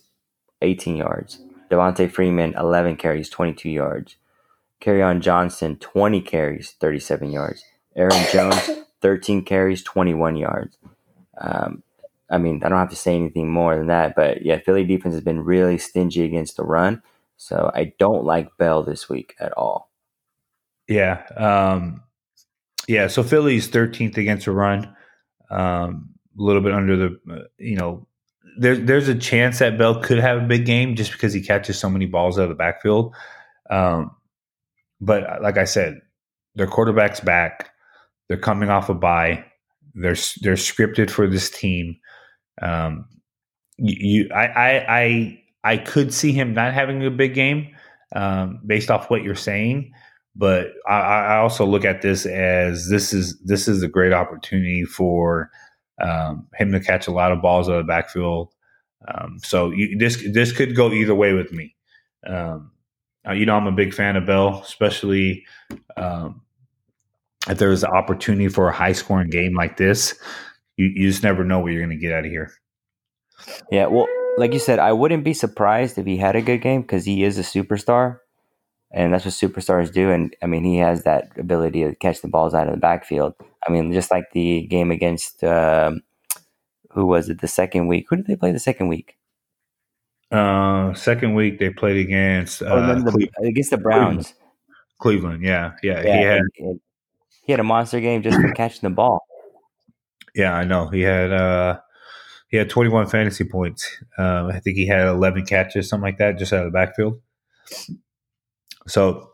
[0.62, 1.40] eighteen yards.
[1.70, 4.16] Devonta Freeman, eleven carries, twenty-two yards.
[4.81, 7.64] Kerryon Johnson, twenty carries, thirty-seven yards.
[7.96, 8.70] Aaron Jones,
[9.01, 10.77] thirteen carries, twenty-one yards.
[11.38, 11.83] Um,
[12.31, 14.14] I mean, I don't have to say anything more than that.
[14.14, 17.03] But yeah, Philly defense has been really stingy against the run.
[17.37, 19.90] So I don't like Bell this week at all.
[20.87, 21.23] Yeah.
[21.37, 22.03] Um,
[22.87, 23.09] yeah.
[23.09, 24.94] So Philly's 13th against the run.
[25.51, 28.07] Um, a little bit under the, uh, you know,
[28.58, 31.78] there, there's a chance that Bell could have a big game just because he catches
[31.78, 33.14] so many balls out of the backfield.
[33.70, 34.10] Um,
[35.00, 36.00] but uh, like I said,
[36.54, 37.70] their quarterback's back.
[38.28, 39.44] They're coming off a bye.
[39.94, 41.96] They're they're scripted for this team.
[42.62, 43.06] Um,
[43.78, 47.74] you, I, I, I, I could see him not having a big game
[48.14, 49.92] um, based off what you're saying,
[50.36, 54.84] but I, I, also look at this as this is this is a great opportunity
[54.84, 55.50] for
[56.00, 58.52] um, him to catch a lot of balls out of the backfield.
[59.08, 61.74] Um, so you, this this could go either way with me.
[62.26, 62.72] Um,
[63.32, 65.44] you know, I'm a big fan of Bell, especially
[65.96, 66.42] um,
[67.48, 70.18] if there's an opportunity for a high scoring game like this
[70.80, 72.50] you, you just never know what you're going to get out of here.
[73.70, 74.06] Yeah, well,
[74.38, 77.22] like you said, I wouldn't be surprised if he had a good game because he
[77.22, 78.18] is a superstar,
[78.90, 80.11] and that's what superstars do.
[80.11, 83.35] And I mean, he has that ability to catch the balls out of the backfield.
[83.66, 86.03] I mean, just like the game against um,
[86.90, 87.40] who was it?
[87.40, 88.07] The second week.
[88.09, 89.16] Who did they play the second week?
[90.31, 93.48] Uh, second week they played against uh, oh, the, Cleveland.
[93.48, 94.35] against the Browns.
[95.00, 96.03] Cleveland, yeah, yeah.
[96.03, 96.22] yeah he
[96.62, 96.81] had
[97.42, 99.22] he had a monster game just for catching the ball.
[100.33, 100.87] Yeah, I know.
[100.87, 101.81] He had uh
[102.50, 103.98] he had 21 fantasy points.
[104.16, 107.20] Um, I think he had 11 catches, something like that, just out of the backfield.
[108.90, 109.31] So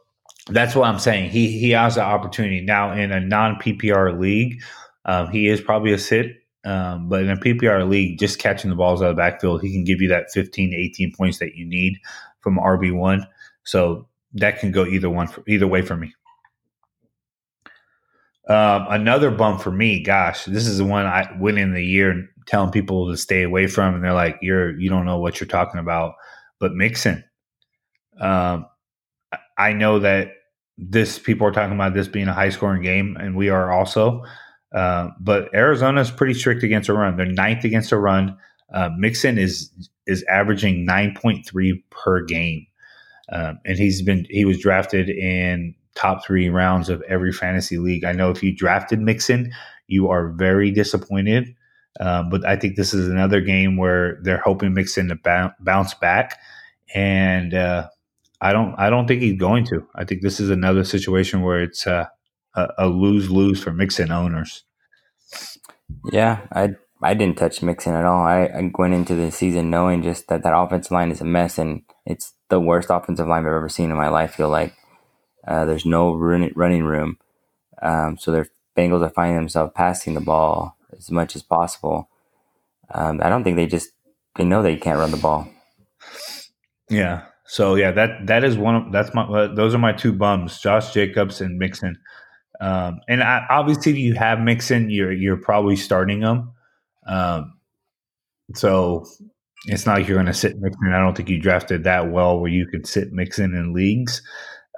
[0.49, 1.31] that's what I'm saying.
[1.31, 4.63] He he has the opportunity now in a non PPR league.
[5.05, 8.77] Um, he is probably a sit, um, but in a PPR league, just catching the
[8.77, 11.55] balls out of the backfield, he can give you that 15 to 18 points that
[11.55, 11.99] you need
[12.41, 13.27] from RB one.
[13.65, 16.13] So that can go either one, for, either way for me.
[18.49, 22.29] Um, another bump for me, gosh, this is the one I went in the year
[22.47, 25.49] telling people to stay away from, and they're like, "You're you don't know what you're
[25.49, 26.15] talking about."
[26.61, 27.25] But Mixon,
[28.21, 28.67] um,
[29.59, 30.33] I know that
[30.79, 34.23] this people are talking about this being a high scoring game, and we are also.
[34.75, 37.17] Uh, but Arizona is pretty strict against a run.
[37.17, 38.37] They're ninth against a run.
[38.73, 39.71] Uh, Mixon is
[40.07, 42.67] is averaging nine point three per game,
[43.33, 48.05] um, and he's been he was drafted in top three rounds of every fantasy league.
[48.05, 49.53] I know if you drafted Mixon,
[49.87, 51.55] you are very disappointed.
[51.99, 56.39] Um, but I think this is another game where they're hoping Mixon to bounce back,
[56.95, 57.89] and uh,
[58.41, 58.75] I don't.
[58.79, 59.87] I don't think he's going to.
[59.95, 62.07] I think this is another situation where it's uh,
[62.55, 64.65] a lose lose for Mixon owners.
[66.13, 68.23] Yeah, I I didn't touch Mixon at all.
[68.23, 71.59] I, I went into the season knowing just that that offensive line is a mess,
[71.59, 74.35] and it's the worst offensive line I've ever seen in my life.
[74.35, 74.75] I feel like
[75.47, 77.19] uh, there's no run- running room.
[77.83, 82.11] Um, so their Bengals are finding themselves passing the ball as much as possible.
[82.93, 83.91] Um, I don't think they just
[84.37, 85.49] they know they can't run the ball.
[86.89, 87.25] Yeah.
[87.47, 90.59] So yeah, that that is one of that's my uh, those are my two bums,
[90.59, 91.97] Josh Jacobs and Mixon.
[92.61, 96.53] Um, and I, obviously, if you have Mixon, you're you're probably starting them.
[97.07, 97.55] Um,
[98.55, 99.07] so
[99.67, 100.93] it's not like you're going to sit Mixon.
[100.93, 104.23] I don't think you drafted that well where you could sit Mixon in leagues.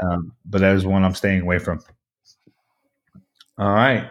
[0.02, 1.80] Um, but that is one I'm staying away from.
[3.58, 4.10] All right.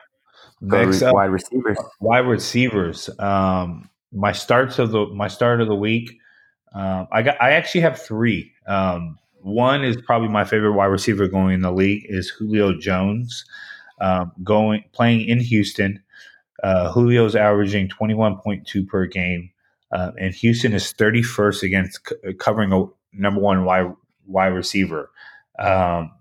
[0.60, 1.78] Next up, wide receivers.
[2.00, 3.10] Wide receivers.
[3.20, 6.12] Um, my starts of the my start of the week.
[6.78, 7.42] Um, I got.
[7.42, 8.52] I actually have three.
[8.68, 13.46] Um, one is probably my favorite wide receiver going in the league is Julio Jones.
[14.00, 16.04] Um, going playing in Houston.
[16.64, 19.50] Uh, Julio's averaging 21.2 per game,
[19.92, 23.92] uh, and Houston is 31st against c- covering a number one wide
[24.26, 25.10] wide receiver.
[25.58, 26.12] Um,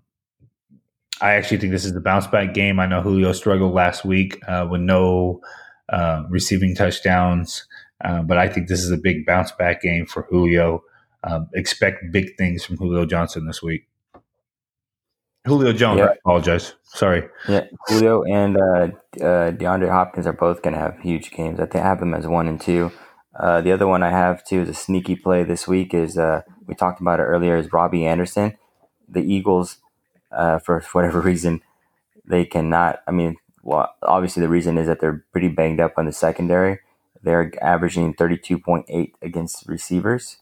[1.21, 2.79] I actually think this is the bounce back game.
[2.79, 5.41] I know Julio struggled last week uh, with no
[5.89, 7.67] uh, receiving touchdowns,
[8.03, 10.83] uh, but I think this is a big bounce back game for Julio.
[11.23, 13.87] Um, expect big things from Julio Johnson this week.
[15.45, 15.99] Julio Jones.
[15.99, 16.05] Yeah.
[16.05, 16.73] I apologize.
[16.83, 17.23] Sorry.
[17.47, 18.87] Yeah, Julio and uh,
[19.21, 21.59] uh, DeAndre Hopkins are both going to have huge games.
[21.59, 22.91] I think I have them as one and two.
[23.37, 25.93] Uh, the other one I have too is a sneaky play this week.
[25.93, 27.57] Is uh, we talked about it earlier?
[27.57, 28.57] Is Robbie Anderson?
[29.07, 29.77] The Eagles,
[30.31, 31.61] uh, for whatever reason,
[32.25, 32.99] they cannot.
[33.07, 36.79] I mean, well, obviously the reason is that they're pretty banged up on the secondary.
[37.27, 40.37] They're averaging thirty two point eight against receivers,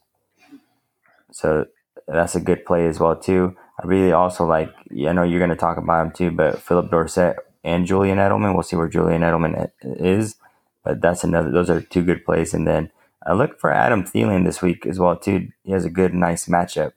[1.31, 1.65] so
[2.07, 3.57] that's a good play as well too.
[3.81, 4.69] I really also like.
[4.91, 8.53] I know you're going to talk about him too, but Phillip Dorsett and Julian Edelman.
[8.53, 10.35] We'll see where Julian Edelman is,
[10.83, 11.49] but that's another.
[11.49, 12.53] Those are two good plays.
[12.53, 12.91] And then
[13.25, 15.47] I look for Adam Thielen this week as well too.
[15.63, 16.91] He has a good, nice matchup.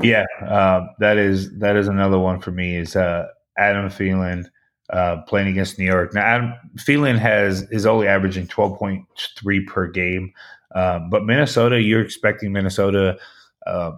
[0.00, 2.76] Yeah, uh, that is that is another one for me.
[2.76, 3.26] Is uh,
[3.58, 4.48] Adam Thielen
[4.92, 6.14] uh, playing against New York?
[6.14, 9.04] Now, Adam Thielen has is only averaging twelve point
[9.38, 10.32] three per game,
[10.74, 13.18] um, but Minnesota, you're expecting Minnesota.
[13.66, 13.92] Uh,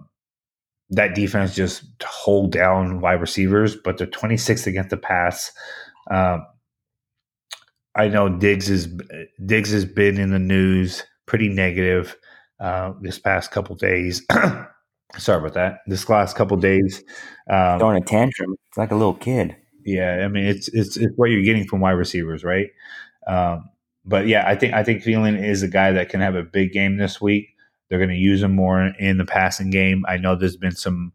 [0.89, 5.51] that defense just hold down wide receivers, but they're 26th against the pass.
[6.11, 6.45] Um,
[7.95, 8.87] I know Diggs is
[9.45, 12.15] Diggs has been in the news pretty negative
[12.59, 14.25] uh, this past couple days.
[15.17, 15.79] Sorry about that.
[15.85, 17.03] This last couple days,
[17.49, 18.55] um, Throwing a tantrum.
[18.69, 19.55] It's like a little kid.
[19.85, 22.67] Yeah, I mean it's it's it's what you're getting from wide receivers, right?
[23.27, 23.69] Um,
[24.05, 26.71] but yeah, I think I think Thielen is a guy that can have a big
[26.71, 27.49] game this week.
[27.89, 30.03] They're going to use him more in the passing game.
[30.07, 31.13] I know there's been some,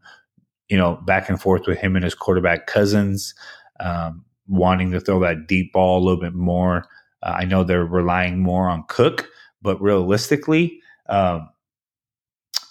[0.69, 3.33] you know, back and forth with him and his quarterback Cousins,
[3.79, 6.85] um, wanting to throw that deep ball a little bit more.
[7.23, 9.27] Uh, I know they're relying more on Cook,
[9.61, 10.79] but realistically,
[11.09, 11.49] um,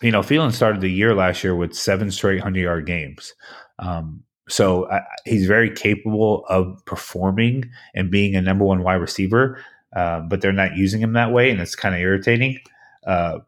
[0.02, 3.34] you know, Thielen started the year last year with seven straight hundred yard games.
[3.78, 9.62] Um, so I, he's very capable of performing and being a number one wide receiver,
[9.94, 12.58] uh, but they're not using him that way, and it's kind of irritating.
[13.06, 13.40] Uh,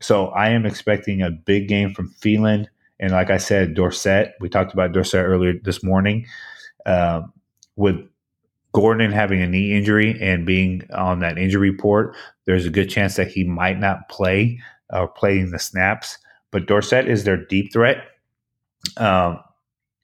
[0.00, 2.66] so I am expecting a big game from Thielen,
[3.00, 4.34] and like I said, Dorsett.
[4.40, 6.26] We talked about Dorsett earlier this morning.
[6.84, 7.22] Uh,
[7.76, 7.96] with
[8.72, 13.16] Gordon having a knee injury and being on that injury report, there's a good chance
[13.16, 14.60] that he might not play
[14.90, 16.18] or playing the snaps.
[16.50, 18.04] But Dorsett is their deep threat.
[18.96, 19.38] Um,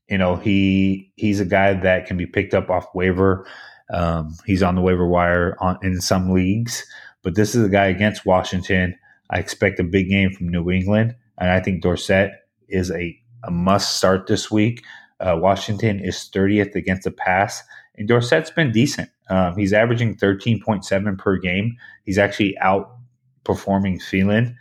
[0.08, 3.46] you know, he he's a guy that can be picked up off waiver.
[3.92, 6.84] Um, he's on the waiver wire on, in some leagues,
[7.22, 8.94] but this is a guy against Washington.
[9.30, 12.32] I expect a big game from New England, and I think Dorsett
[12.68, 14.84] is a, a must start this week.
[15.20, 17.62] Uh, Washington is 30th against the pass,
[17.96, 19.10] and Dorsett's been decent.
[19.30, 21.76] Um, he's averaging 13.7 per game.
[22.04, 24.54] He's actually outperforming Thielen.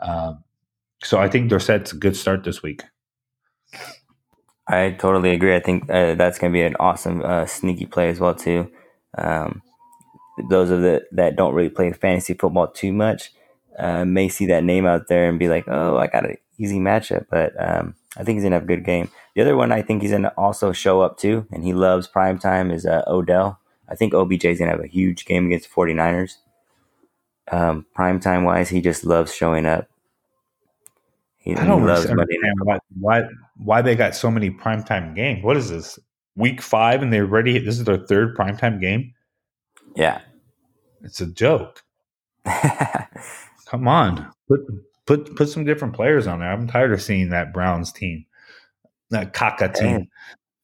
[0.00, 0.42] Um,
[1.02, 2.82] so I think Dorsett's a good start this week.
[4.66, 5.54] I totally agree.
[5.54, 8.70] I think uh, that's going to be an awesome uh, sneaky play as well too.
[9.16, 9.62] Um,
[10.48, 13.32] those of the that don't really play fantasy football too much
[13.78, 16.78] uh, may see that name out there and be like, "Oh, I got an easy
[16.78, 19.10] matchup." But um, I think he's gonna have a good game.
[19.34, 22.38] The other one I think he's gonna also show up too, and he loves prime
[22.38, 23.60] time is uh, Odell.
[23.88, 26.36] I think OBJ is gonna have a huge game against the 49ers.
[27.52, 29.88] Um, prime time wise, he just loves showing up.
[31.44, 34.50] He, I don't he loves understand Monday Night why, why why they got so many
[34.50, 35.44] primetime games.
[35.44, 35.98] What is this?
[36.36, 37.58] Week five and they're ready.
[37.58, 39.12] This is their third primetime game.
[39.94, 40.20] Yeah.
[41.02, 41.82] It's a joke.
[43.66, 44.60] Come on, put
[45.06, 46.50] put put some different players on there.
[46.50, 48.24] I'm tired of seeing that Browns team,
[49.10, 49.96] that Kaka team.
[49.96, 50.08] Dang.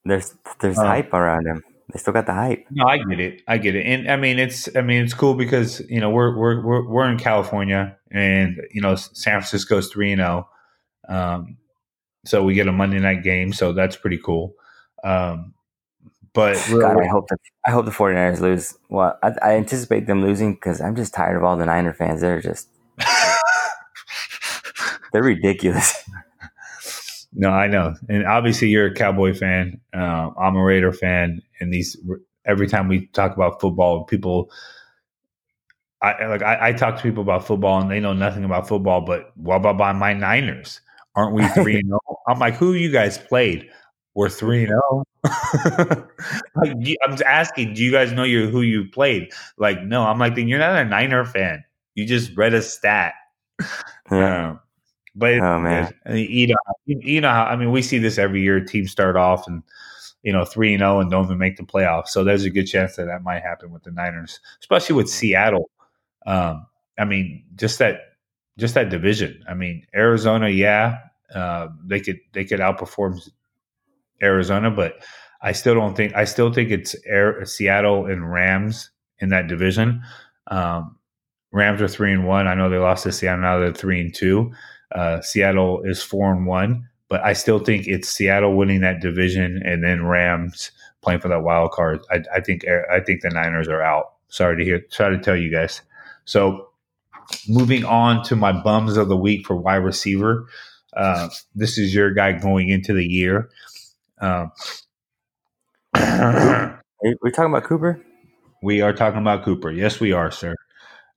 [0.05, 1.63] there's there's Uh, hype around him.
[1.93, 2.67] They still got the hype.
[2.71, 3.43] No, I get it.
[3.49, 3.85] I get it.
[3.85, 7.11] And I mean, it's I mean, it's cool because you know we're we're we're, we're
[7.11, 10.49] in California, and you know San Francisco's three and zero.
[11.11, 11.59] Um,
[12.25, 14.55] so we get a Monday night game, so that's pretty cool.
[15.05, 15.55] Um,
[16.33, 18.75] but God, I hope the I hope the 49ers lose.
[18.89, 22.21] Well, I, I anticipate them losing because I'm just tired of all the Niner fans.
[22.21, 22.69] They're just
[25.13, 26.09] they're ridiculous.
[27.33, 29.81] No, I know, and obviously you're a Cowboy fan.
[29.95, 31.97] Uh, I'm a Raider fan, and these
[32.45, 34.51] every time we talk about football, people,
[36.03, 39.03] I like I, I talk to people about football, and they know nothing about football.
[39.03, 40.81] But what about my Niners?
[41.17, 42.01] Aren't we three and zero?
[42.29, 43.69] I'm like, who you guys played?
[44.15, 45.05] We're three and zero.
[46.57, 49.33] Like, do you- I'm just asking, do you guys know you who you played?
[49.59, 50.03] Like, no.
[50.03, 51.65] I'm like, then you're not a Niner fan.
[51.95, 53.15] You just read a stat.
[54.11, 54.51] Yeah.
[54.51, 54.61] Um,
[55.15, 55.93] but Oh, man.
[56.07, 56.57] I mean, you know,
[56.87, 58.59] you, know how I mean, we see this every year.
[58.65, 59.63] Teams start off and
[60.23, 62.09] you know three and zero and don't even make the playoffs.
[62.09, 65.71] So there's a good chance that that might happen with the Niners, especially with Seattle.
[66.27, 66.67] Um,
[66.99, 68.01] I mean, just that
[68.59, 69.45] just that division.
[69.49, 70.99] I mean, Arizona, yeah,
[71.35, 73.21] uh, they could they could outperform
[74.23, 75.03] Arizona, but
[75.43, 80.03] I still don't think I still think it's Air, Seattle and Rams in that division.
[80.49, 80.97] Um,
[81.53, 82.47] Rams are three and one.
[82.47, 83.43] I know they lost to Seattle.
[83.43, 84.53] Now they're three and two.
[84.95, 89.63] Uh, Seattle is four and one, but I still think it's Seattle winning that division
[89.65, 90.71] and then Rams
[91.03, 92.01] playing for that wild card.
[92.11, 94.13] I, I think I think the Niners are out.
[94.29, 94.83] Sorry to hear.
[94.91, 95.83] Sorry to tell you guys.
[96.25, 96.69] So
[97.49, 100.47] moving on to my bums of the week for wide receiver.
[100.97, 103.51] Uh, this is your guy going into the year.
[104.21, 104.53] Um,
[105.95, 108.01] Are we talking about Cooper?
[108.63, 109.71] we are talking about Cooper.
[109.71, 110.55] Yes, we are, sir.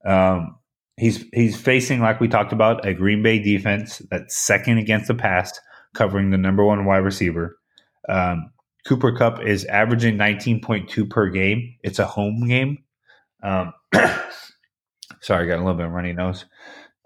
[0.04, 0.56] Um,
[0.96, 5.14] he's he's facing, like we talked about, a Green Bay defense that's second against the
[5.14, 5.58] pass,
[5.94, 7.58] covering the number one wide receiver.
[8.08, 8.50] Um,
[8.86, 11.74] Cooper Kupp is averaging 19.2 per game.
[11.82, 12.78] It's a home game.
[13.42, 13.72] Um,
[15.20, 16.44] sorry, I got a little bit of runny nose.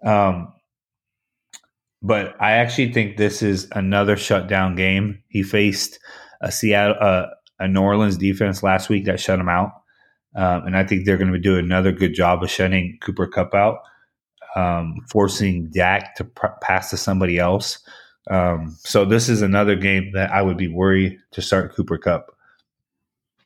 [0.04, 0.52] Um,
[2.02, 5.22] but I actually think this is another shutdown game.
[5.28, 5.98] He faced
[6.40, 7.26] a Seattle, uh,
[7.58, 9.72] a New Orleans defense last week that shut him out,
[10.36, 13.54] um, and I think they're going to do another good job of shutting Cooper Kupp
[13.54, 13.78] out,
[14.54, 17.80] um, forcing Dak to pr- pass to somebody else.
[18.30, 22.34] Um, so this is another game that I would be worried to start Cooper Kupp.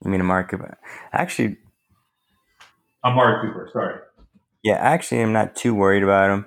[0.05, 0.77] I mean, Amari Cooper.
[1.13, 1.57] Actually,
[3.05, 4.01] Amari Cooper, sorry.
[4.63, 6.47] yeah, actually, I'm not too worried about him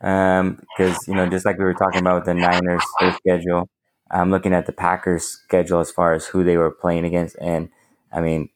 [0.00, 2.82] because you know, just like we were talking about the Niners'
[3.18, 3.68] schedule,
[4.10, 7.68] I'm looking at the Packers' schedule as far as who they were playing against, and
[8.12, 8.50] I mean,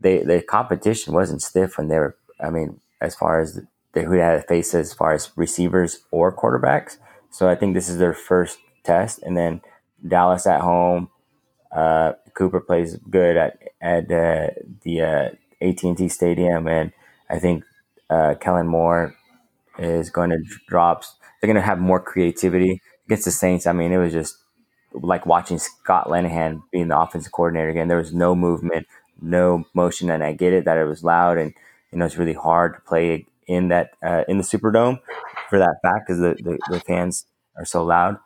[0.00, 2.16] they the competition wasn't stiff when they were.
[2.40, 3.60] I mean, as far as
[3.92, 6.98] they, who they had to face as far as receivers or quarterbacks.
[7.30, 9.60] So I think this is their first test, and then
[10.06, 11.10] Dallas at home.
[11.72, 14.48] Uh, Cooper plays good at at uh,
[14.82, 15.28] the uh,
[15.60, 16.92] AT&T Stadium, and
[17.30, 17.64] I think
[18.10, 19.14] uh, Kellen Moore
[19.78, 21.04] is going to drop.
[21.40, 23.66] They're going to have more creativity against the Saints.
[23.66, 24.36] I mean, it was just
[24.92, 27.88] like watching Scott Linehan being the offensive coordinator again.
[27.88, 28.86] There was no movement,
[29.20, 31.52] no motion, and I get it that it was loud, and
[31.92, 35.00] you know it's really hard to play in that uh, in the Superdome
[35.50, 38.18] for that fact because the, the, the fans are so loud.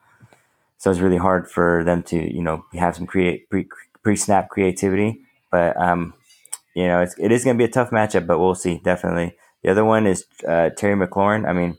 [0.79, 3.69] So it's really hard for them to you know have some create pre
[4.03, 5.21] pre snap creativity,
[5.51, 6.15] but um,
[6.75, 9.37] you know it's, it is going to be a tough matchup, but we'll see definitely.
[9.63, 11.49] The other one is uh, Terry McLaurin.
[11.49, 11.79] I mean,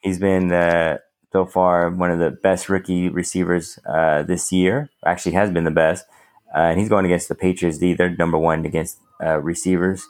[0.00, 0.98] he's been uh,
[1.32, 4.90] so far one of the best rookie receivers uh, this year.
[5.04, 6.04] Actually, has been the best,
[6.54, 7.78] uh, and he's going against the Patriots.
[7.78, 7.94] D.
[7.94, 10.06] They're number one against uh, receivers,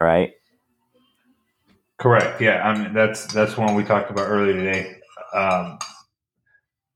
[0.00, 0.32] right?
[1.98, 2.40] Correct.
[2.40, 4.96] Yeah, I mean that's that's one we talked about earlier today.
[5.34, 5.78] Um,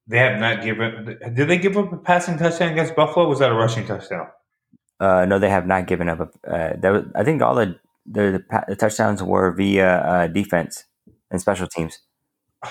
[0.08, 1.18] they have not given.
[1.34, 3.28] Did they give up a passing touchdown against Buffalo?
[3.28, 4.28] Was that a rushing touchdown?
[4.98, 6.20] Uh, no, they have not given up.
[6.20, 7.78] A, uh, that was, I think all the
[8.08, 10.84] the, the, touchdowns were via uh, defense
[11.30, 12.00] and special teams.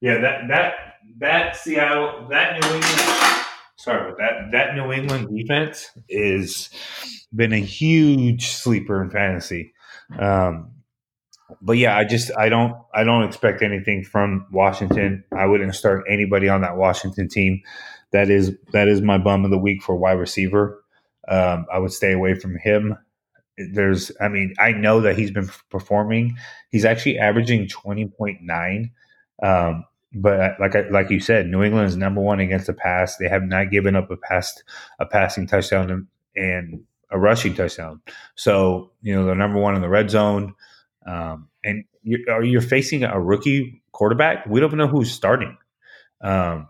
[0.00, 0.74] Yeah, that that
[1.18, 3.00] that Seattle that New England.
[3.78, 6.70] Sorry, but that that New England defense is
[7.34, 9.72] been a huge sleeper in fantasy.
[10.18, 10.70] Um,
[11.60, 15.24] but yeah, I just I don't I don't expect anything from Washington.
[15.36, 17.62] I wouldn't start anybody on that Washington team.
[18.12, 20.82] That is that is my bum of the week for wide receiver.
[21.26, 22.96] Um, I would stay away from him.
[23.72, 26.36] There's, I mean, I know that he's been performing.
[26.70, 28.92] He's actually averaging twenty point nine.
[29.42, 33.16] Um, but like I, like you said, New England is number one against the pass.
[33.16, 34.62] They have not given up a pass
[34.98, 38.00] a passing touchdown and, and a rushing touchdown.
[38.34, 40.54] So you know they're number one in the red zone.
[41.06, 44.46] Um, and you're, you're facing a rookie quarterback.
[44.46, 45.56] We don't know who's starting.
[46.20, 46.68] Um,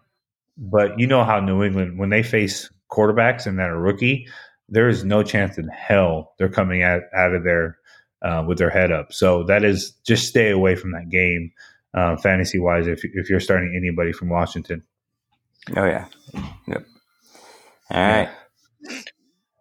[0.57, 4.29] but you know how New England, when they face quarterbacks and that are rookie,
[4.69, 7.79] there is no chance in hell they're coming out, out of there
[8.23, 9.13] uh, with their head up.
[9.13, 11.53] So that is just stay away from that game,
[11.95, 14.83] uh, fantasy wise, if, if you're starting anybody from Washington.
[15.77, 16.07] Oh yeah,
[16.67, 16.87] yep.
[17.91, 18.29] All right,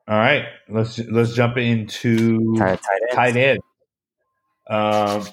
[0.07, 3.59] All right, let's let's jump into tight, tight tight end.
[4.69, 5.25] Um,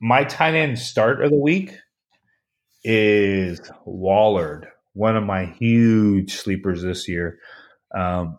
[0.00, 1.72] my tight end start of the week
[2.82, 7.38] is Waller, one of my huge sleepers this year.
[7.94, 8.38] Um,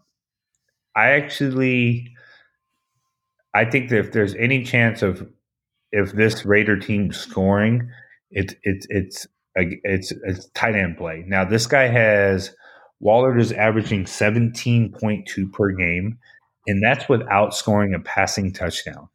[0.96, 2.14] I actually,
[3.54, 5.28] I think that if there's any chance of
[5.92, 7.90] if this Raider team scoring,
[8.32, 11.24] it's it's it's it's it's tight end play.
[11.28, 12.56] Now this guy has
[13.00, 16.20] Waller is averaging 17.2 per game,
[16.68, 19.10] and that's without scoring a passing touchdown.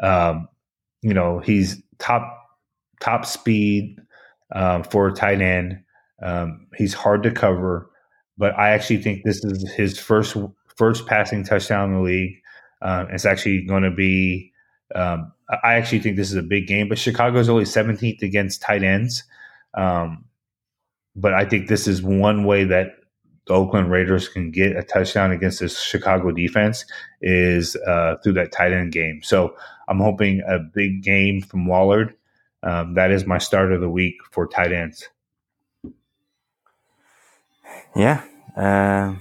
[0.00, 0.48] Um,
[1.02, 2.22] you know, he's top
[3.00, 3.98] top speed
[4.54, 5.82] um, for a tight end.
[6.22, 7.90] Um, he's hard to cover,
[8.36, 10.36] but I actually think this is his first
[10.78, 12.42] first passing touchdown in the league.
[12.80, 14.52] Uh, it's actually going to be.
[14.94, 18.82] Um, I actually think this is a big game, but Chicago's only 17th against tight
[18.82, 19.24] ends.
[19.74, 20.24] Um,
[21.14, 22.96] but I think this is one way that
[23.46, 26.84] the Oakland Raiders can get a touchdown against this Chicago defense
[27.20, 29.20] is uh, through that tight end game.
[29.22, 29.56] So
[29.88, 32.14] I'm hoping a big game from Waller.
[32.62, 35.08] Um, that is my start of the week for tight ends.
[37.96, 38.22] Yeah,
[38.56, 39.14] uh,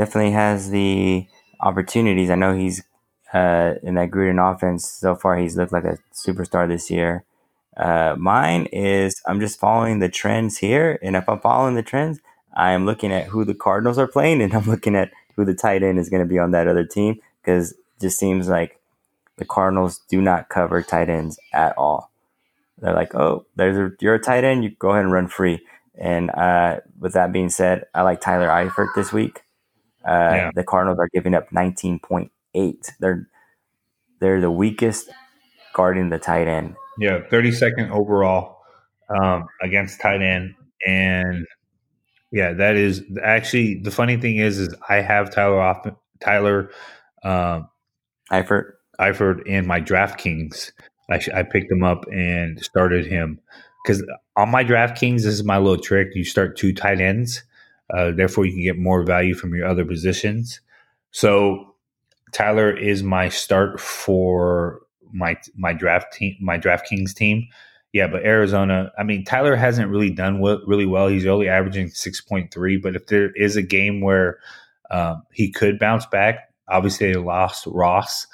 [0.00, 1.26] definitely has the
[1.60, 2.30] opportunities.
[2.30, 2.82] I know he's
[3.34, 5.36] uh, in that Gruden offense so far.
[5.36, 7.24] He's looked like a superstar this year.
[7.76, 12.18] Uh, mine is I'm just following the trends here, and if I'm following the trends,
[12.54, 15.54] I am looking at who the Cardinals are playing, and I'm looking at who the
[15.54, 18.80] tight end is going to be on that other team because just seems like
[19.36, 22.10] the Cardinals do not cover tight ends at all.
[22.78, 25.60] They're like, oh, there's a, you're a tight end, you go ahead and run free.
[25.98, 29.42] And uh, with that being said, I like Tyler Eifert this week.
[30.10, 30.50] Uh, Yeah.
[30.54, 32.30] The Cardinals are giving up 19.8.
[32.98, 33.28] They're
[34.20, 35.08] they're the weakest
[35.72, 36.74] guarding the tight end.
[36.98, 38.58] Yeah, 32nd overall
[39.08, 40.54] um, against tight end,
[40.86, 41.46] and
[42.32, 45.86] yeah, that is actually the funny thing is, is I have Tyler off
[46.20, 46.70] Tyler
[47.24, 47.68] um,
[48.30, 48.72] Eifert.
[49.00, 50.72] Eifert in my DraftKings.
[51.10, 53.40] I, I picked him up and started him
[53.82, 54.04] because
[54.36, 56.08] on my DraftKings, this is my little trick.
[56.14, 57.42] You start two tight ends,
[57.94, 60.60] uh, therefore you can get more value from your other positions.
[61.10, 61.74] So
[62.32, 64.80] Tyler is my start for
[65.12, 67.48] my my draft team, my DraftKings team.
[67.92, 68.92] Yeah, but Arizona.
[68.96, 71.08] I mean, Tyler hasn't really done really well.
[71.08, 72.76] He's only averaging six point three.
[72.76, 74.38] But if there is a game where
[74.90, 78.26] um, he could bounce back, obviously they lost Ross.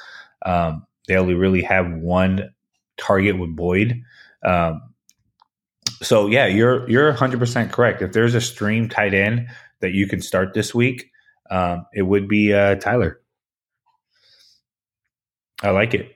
[0.45, 2.51] Um, they only really have one
[2.99, 4.03] target with Boyd.
[4.45, 4.83] Um,
[6.03, 8.03] so yeah, you're you're 100 percent correct.
[8.03, 9.49] If there's a stream tight end
[9.81, 11.11] that you can start this week,
[11.51, 13.21] um, it would be uh, Tyler.
[15.63, 16.13] I like it.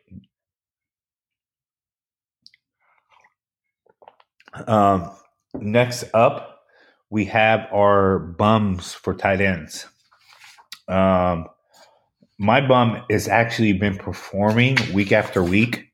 [4.66, 5.11] Um,
[5.55, 6.61] next up,
[7.09, 9.87] we have our bums for tight ends.
[10.89, 11.47] Um,
[12.39, 15.93] my bum has actually been performing week after week,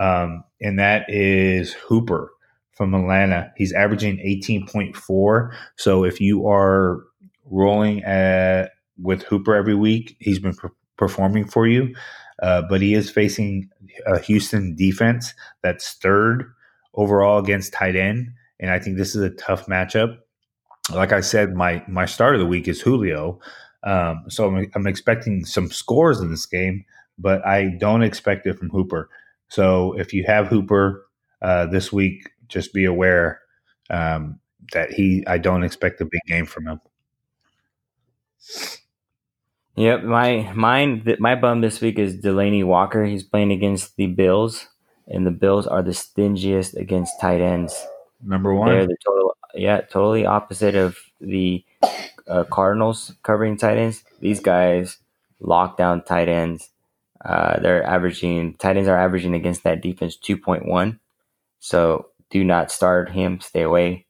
[0.00, 2.30] um, and that is Hooper
[2.78, 3.52] from Atlanta.
[3.56, 5.54] He's averaging 18.4.
[5.76, 7.02] So if you are
[7.44, 11.94] rolling at, with Hooper every week, he's been per- performing for you.
[12.40, 13.68] Uh, but he is facing
[14.06, 16.44] a Houston defense that's third
[16.94, 18.28] overall against tight end,
[18.60, 20.18] and I think this is a tough matchup.
[20.94, 23.40] Like I said, my my start of the week is Julio,
[23.82, 26.84] um, so I'm, I'm expecting some scores in this game,
[27.18, 29.08] but I don't expect it from Hooper.
[29.48, 31.06] So if you have Hooper
[31.42, 33.40] uh, this week, just be aware
[33.90, 34.40] um,
[34.72, 35.24] that he.
[35.26, 36.80] I don't expect a big game from him.
[39.76, 43.04] Yep, my mine my bum this week is Delanie Walker.
[43.04, 44.66] He's playing against the Bills,
[45.06, 47.86] and the Bills are the stingiest against tight ends.
[48.20, 51.64] Number one, They're the total, yeah, totally opposite of the
[52.26, 54.02] uh, Cardinals covering tight ends.
[54.20, 54.98] These guys
[55.40, 56.70] lock down tight ends.
[57.24, 60.98] Uh, they're averaging tight ends are averaging against that defense two point one.
[61.60, 63.40] So do not start him.
[63.40, 64.06] Stay away.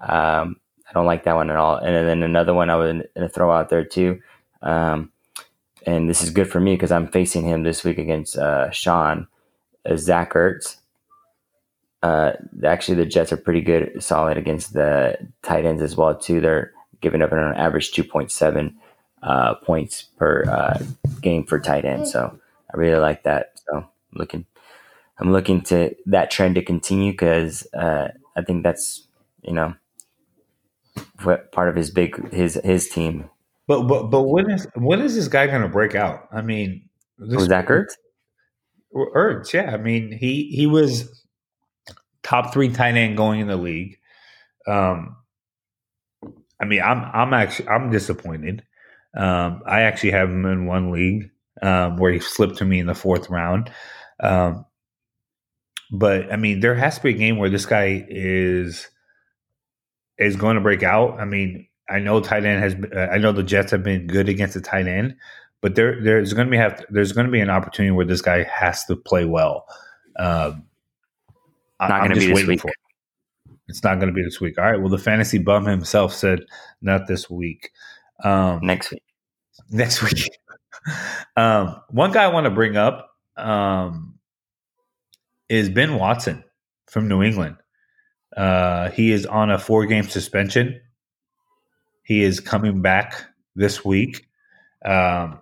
[0.00, 0.56] Um,
[0.88, 1.76] I don't like that one at all.
[1.76, 4.20] And then another one I going to throw out there too.
[4.62, 5.10] Um,
[5.86, 9.26] and this is good for me because I'm facing him this week against uh, Sean,
[9.88, 10.76] uh, Zach Ertz.
[12.02, 12.32] Uh,
[12.64, 16.40] actually, the Jets are pretty good, solid against the tight ends as well too.
[16.40, 18.74] They're giving up an average 2.7
[19.22, 20.78] uh, points per uh,
[21.20, 22.06] game for tight end.
[22.08, 22.38] So
[22.72, 23.60] I really like that.
[23.68, 24.46] So looking,
[25.18, 29.06] I'm looking to that trend to continue because uh, I think that's
[29.42, 29.74] you know
[31.22, 33.30] what part of his big his his team.
[33.66, 36.28] but but but when is when is this guy going to break out?
[36.32, 36.88] I mean,
[37.18, 37.94] this, Was that Ertz?
[38.94, 39.72] Ertz, yeah.
[39.72, 41.24] I mean, he he was
[42.22, 43.98] top three tight end going in the league.
[44.66, 45.16] Um,
[46.60, 48.62] I mean, I'm I'm actually I'm disappointed.
[49.16, 51.30] Um, I actually have him in one league
[51.62, 53.70] um, where he slipped to me in the fourth round.
[54.20, 54.66] Um,
[55.90, 58.88] but I mean, there has to be a game where this guy is
[60.18, 61.18] is going to break out.
[61.20, 62.74] I mean, I know tight end has.
[62.74, 65.16] been- uh, I know the Jets have been good against the tight end,
[65.60, 68.22] but there there's going to be have there's going to be an opportunity where this
[68.22, 69.66] guy has to play well.
[70.18, 70.64] Um,
[71.80, 72.60] Not gonna just be this waiting week.
[72.60, 72.74] for it.
[73.68, 74.58] It's not going to be this week.
[74.58, 74.78] All right.
[74.80, 76.40] Well, the fantasy bum himself said
[76.82, 77.70] not this week.
[78.24, 79.02] Um, Next week.
[79.70, 80.30] next week.
[81.36, 84.15] um, one guy I want to bring up um,
[85.48, 86.44] is Ben Watson
[86.88, 87.56] from New England.
[88.36, 90.80] Uh, he is on a four game suspension.
[92.02, 93.24] He is coming back
[93.54, 94.28] this week.
[94.84, 95.40] Um,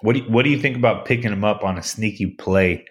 [0.00, 2.84] what do you, what do you think about picking him up on a sneaky play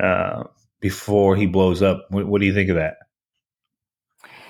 [0.00, 0.44] uh,
[0.80, 2.06] before he blows up?
[2.10, 2.96] What, what do you think of that?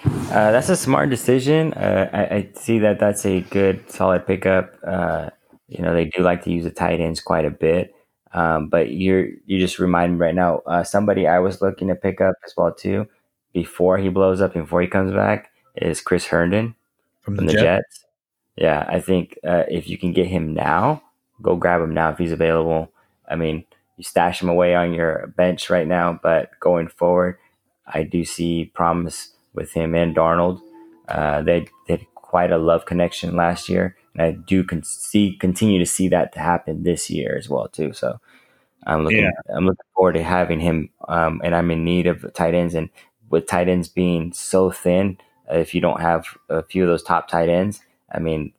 [0.04, 1.72] Uh, that's a smart decision.
[1.74, 4.76] Uh, I, I see that that's a good, solid pickup.
[4.86, 5.30] Uh,
[5.68, 7.95] you know, they do like to use the tight ends quite a bit.
[8.36, 10.60] Um, but you're you just remind me right now.
[10.66, 13.08] Uh, somebody I was looking to pick up as well too,
[13.52, 16.74] before he blows up, before he comes back, is Chris Herndon
[17.22, 17.62] From from the, Jets?
[17.62, 18.04] Jets.
[18.56, 21.02] Yeah, I think uh, if you can get him now,
[21.42, 22.92] go grab him now if he's available.
[23.28, 23.64] I mean,
[23.96, 27.38] you stash him away on your bench right now, but going forward,
[27.86, 30.60] I do see promise with him and Darnold.
[31.08, 35.78] Uh, they did quite a love connection last year, and I do con- see continue
[35.78, 37.92] to see that to happen this year as well too.
[37.92, 38.18] So
[38.86, 39.30] I'm looking Yeah.
[39.54, 42.74] I'm looking forward to having him, um, and I'm in need of tight ends.
[42.74, 42.88] And
[43.28, 45.18] with tight ends being so thin,
[45.50, 48.52] uh, if you don't have a few of those top tight ends, I mean,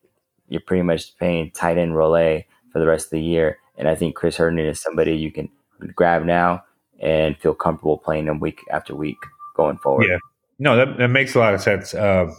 [0.50, 3.60] you're pretty much paying tight end relay for the rest of the year.
[3.78, 5.50] And I think Chris Herndon is somebody you can
[5.96, 6.64] grab now
[7.00, 9.18] and feel comfortable playing them week after week
[9.56, 10.08] going forward.
[10.10, 10.18] Yeah.
[10.60, 11.94] No, that, that makes a lot of sense.
[11.94, 12.34] Uh,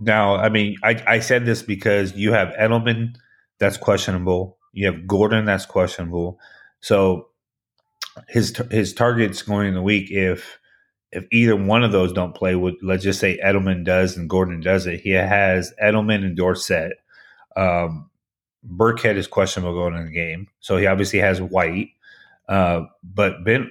[0.00, 3.16] now, I mean, I, I said this because you have Edelman
[3.58, 4.58] that's questionable.
[4.72, 6.38] You have Gordon that's questionable.
[6.80, 7.28] So
[8.28, 10.58] his his targets going in the week if
[11.14, 14.60] if either one of those don't play, would let's just say Edelman does and Gordon
[14.60, 16.94] does it, he has Edelman and Dorsett.
[17.56, 18.10] Um,
[18.68, 21.90] Burkhead is questionable going in the game, so he obviously has White.
[22.48, 23.70] Uh, but Ben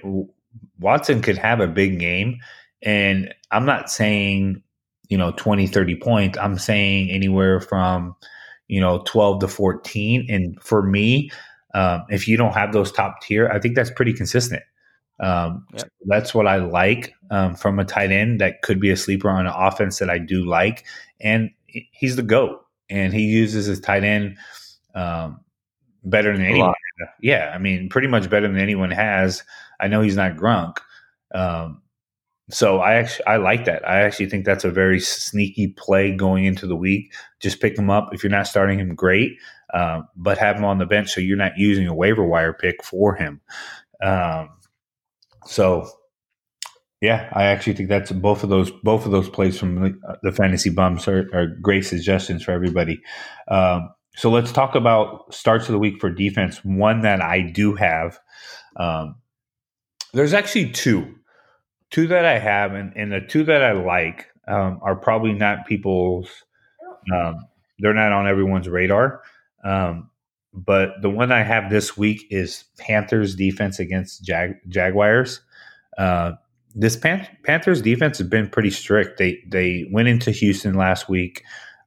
[0.78, 2.38] Watson could have a big game,
[2.80, 4.62] and I'm not saying
[5.08, 6.38] you know 20, 30 points.
[6.38, 8.16] I'm saying anywhere from
[8.68, 10.26] you know 12 to 14.
[10.28, 11.30] And for me,
[11.74, 14.62] um, if you don't have those top tier, I think that's pretty consistent.
[15.20, 15.88] Um, Yep.
[16.06, 19.46] That's what I like um, from a tight end that could be a sleeper on
[19.46, 20.84] an offense that I do like.
[21.20, 24.36] And he's the GOAT, and he uses his tight end
[24.94, 25.40] um,
[26.04, 26.74] better than anyone.
[27.20, 29.42] Yeah, I mean, pretty much better than anyone has.
[29.80, 30.78] I know he's not Gronk.
[31.34, 31.82] Um,
[32.50, 33.88] so I actually I like that.
[33.88, 37.12] I actually think that's a very sneaky play going into the week.
[37.40, 39.38] Just pick him up if you're not starting him, great,
[39.72, 42.84] um, but have him on the bench so you're not using a waiver wire pick
[42.84, 43.40] for him.
[44.02, 44.50] Um,
[45.46, 45.88] so
[47.00, 50.32] yeah, I actually think that's both of those both of those plays from the, the
[50.32, 53.00] fantasy bums are, are great suggestions for everybody.
[53.48, 56.64] Um, so let's talk about starts of the week for defense.
[56.64, 58.18] One that I do have.
[58.76, 59.16] Um,
[60.12, 61.14] there's actually two,
[61.94, 65.64] two that I have, and, and the two that I like um, are probably not
[65.64, 66.28] people's.
[67.14, 67.46] Um,
[67.78, 69.22] they're not on everyone's radar.
[69.62, 70.10] Um,
[70.52, 75.40] but the one I have this week is Panthers defense against Jag- Jaguars.
[75.96, 76.32] Uh,
[76.74, 79.18] this Pan- Panthers defense has been pretty strict.
[79.18, 81.44] They they went into Houston last week,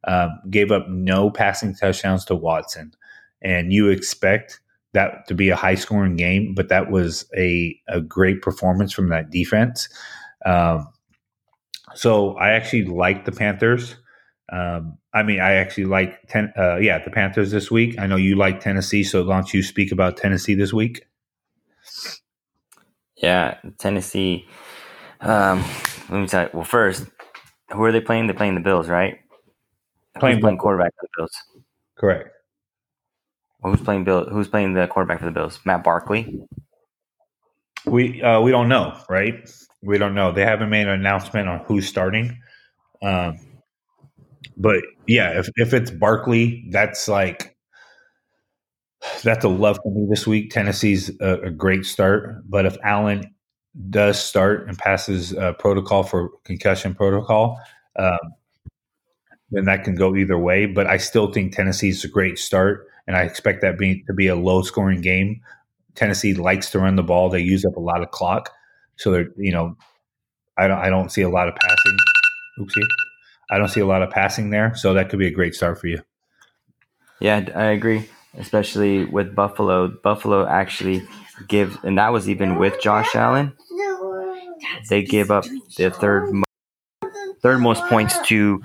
[0.08, 2.93] um, gave up no passing touchdowns to Watson,
[3.41, 4.62] and you expect
[4.98, 9.10] that to be a high scoring game, but that was a a great performance from
[9.10, 9.88] that defense.
[10.45, 10.88] Um,
[11.93, 13.95] so I actually like the Panthers.
[14.52, 16.52] Um, I mean, I actually like ten.
[16.58, 18.00] Uh, yeah, the Panthers this week.
[18.00, 21.06] I know you like Tennessee, so why don't you speak about Tennessee this week?
[23.16, 24.48] Yeah, Tennessee.
[25.22, 25.64] Um,
[26.10, 26.50] let me tell you.
[26.54, 27.06] Well, first,
[27.72, 28.28] who are they playing?
[28.28, 29.20] They're playing the Bills, right?
[30.20, 31.32] Playing playing quarterback for the Bills?
[31.95, 32.30] Correct.
[33.64, 34.26] Who's playing Bill?
[34.30, 35.60] Who's playing the quarterback for the Bills?
[35.66, 36.41] Matt Barkley.
[37.86, 39.49] We uh, we don't know, right?
[39.82, 40.32] We don't know.
[40.32, 42.39] They haven't made an announcement on who's starting.
[43.01, 43.39] Um,
[44.58, 47.55] but yeah, if if it's Barkley, that's like
[49.24, 50.51] that's a love for me this week.
[50.51, 53.24] Tennessee's a, a great start, but if Allen
[53.89, 57.60] does start and passes uh, protocol for concussion protocol,
[57.97, 58.18] um,
[59.51, 60.66] then that can go either way.
[60.66, 64.28] But I still think Tennessee's a great start, and I expect that being to be
[64.28, 65.41] a low scoring game.
[65.95, 68.51] Tennessee likes to run the ball; they use up a lot of clock,
[68.97, 69.76] so they're you know,
[70.58, 71.97] I don't I don't see a lot of passing.
[72.60, 72.84] Oopsie,
[73.49, 75.80] I don't see a lot of passing there, so that could be a great start
[75.80, 76.01] for you.
[77.20, 78.10] Yeah, I agree.
[78.38, 79.88] Especially with Buffalo.
[79.88, 81.08] Buffalo actually
[81.47, 83.53] give, and that was even with Josh Allen.
[84.89, 85.45] They give up
[85.78, 86.32] the third
[87.41, 88.62] third most points to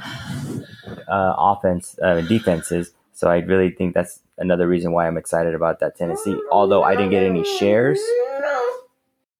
[1.08, 2.92] uh, offense uh, defenses.
[3.12, 6.36] So I really think that's another reason why I'm excited about that Tennessee.
[6.50, 8.00] Although I didn't get any shares.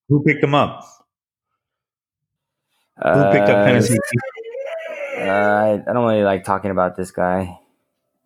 [0.08, 0.84] Who picked them up?
[2.98, 3.02] Who
[3.32, 3.98] picked up Uh, Tennessee?
[5.18, 7.58] Uh, I, I don't really like talking about this guy.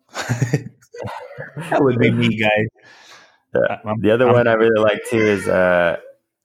[0.13, 2.67] that would be me, guys.
[3.53, 5.97] The, the other I'm- one I really like too is uh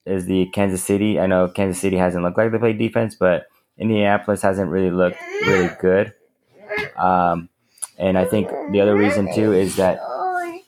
[0.07, 1.19] is the Kansas City.
[1.21, 3.47] I know Kansas City hasn't looked like they play defense, but
[3.79, 6.13] Indianapolis hasn't really looked really good.
[6.97, 7.49] Um,
[7.99, 10.01] and I think the other reason too is that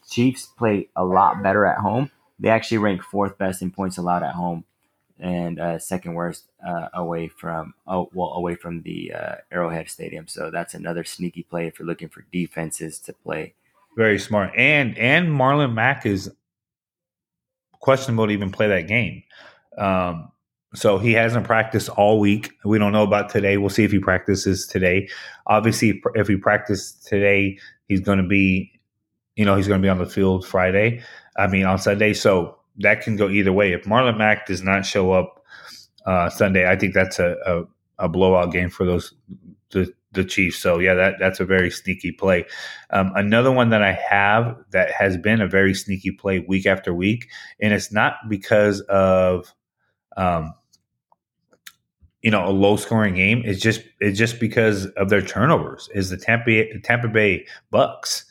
[0.09, 2.11] Chiefs play a lot better at home.
[2.39, 4.65] They actually rank fourth best in points allowed at home,
[5.19, 10.27] and uh, second worst uh, away from oh well away from the uh, Arrowhead Stadium.
[10.29, 13.55] So that's another sneaky play if you're looking for defenses to play.
[13.97, 14.53] Very smart.
[14.57, 16.31] And and Marlon Mack is
[17.81, 19.23] questionable to even play that game.
[19.77, 20.33] Um,
[20.75, 22.53] so he hasn't practiced all week.
[22.65, 23.57] We don't know about today.
[23.57, 25.09] We'll see if he practices today.
[25.47, 27.59] Obviously, if he practices today,
[27.89, 28.73] he's going to be,
[29.37, 31.03] you know, he's going to be on the field Friday.
[31.37, 32.13] I mean, on Sunday.
[32.13, 33.73] So that can go either way.
[33.73, 35.45] If Marlon Mack does not show up
[36.07, 39.15] uh, Sunday, I think that's a, a, a blowout game for those
[39.71, 40.59] the the Chiefs.
[40.59, 42.47] So yeah, that that's a very sneaky play.
[42.91, 46.95] Um, another one that I have that has been a very sneaky play week after
[46.95, 47.29] week,
[47.61, 49.53] and it's not because of
[50.17, 50.55] um,
[52.25, 53.43] you know a low scoring game.
[53.45, 55.91] It's just it's just because of their turnovers.
[55.95, 58.25] Is the Tampa Tampa Bay Bucks?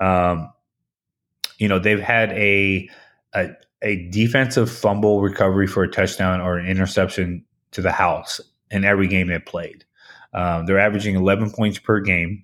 [0.00, 0.52] Um,
[1.58, 2.90] you know they've had a,
[3.34, 3.50] a
[3.82, 8.40] a defensive fumble recovery for a touchdown or an interception to the house
[8.72, 9.84] in every game they played.
[10.34, 12.42] Um, they're averaging 11 points per game,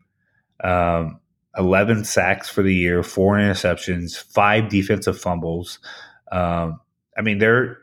[0.62, 1.18] um,
[1.58, 5.80] 11 sacks for the year, four interceptions, five defensive fumbles.
[6.30, 6.80] Um,
[7.18, 7.78] I mean, they're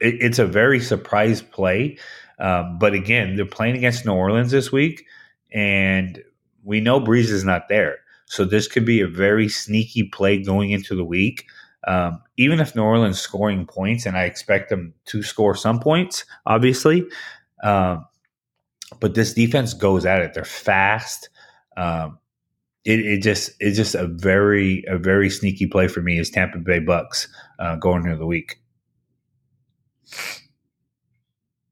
[0.00, 1.98] it, it's a very surprise play.
[2.38, 5.06] Um, but again, they're playing against New Orleans this week,
[5.52, 6.22] and
[6.64, 7.98] we know Brees is not there.
[8.26, 11.46] So this could be a very sneaky play going into the week.
[11.86, 16.24] Um, even if New Orleans scoring points, and I expect them to score some points,
[16.44, 17.06] obviously,
[17.62, 18.04] um,
[19.00, 20.34] but this defense goes at it.
[20.34, 21.28] They're fast.
[21.76, 22.18] Um,
[22.84, 26.58] it, it, just it's just a very a very sneaky play for me is Tampa
[26.58, 27.28] Bay Bucks
[27.58, 28.60] uh, going into the week.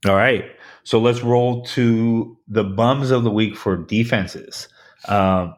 [0.07, 0.45] All right,
[0.83, 4.69] so let's roll to the bums of the week for defenses.
[5.09, 5.55] Um,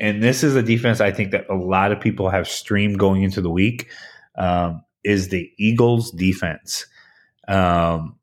[0.00, 3.22] and this is a defense I think that a lot of people have streamed going
[3.22, 3.88] into the week.
[4.36, 6.86] Um, is the Eagles defense?
[7.46, 8.16] Um,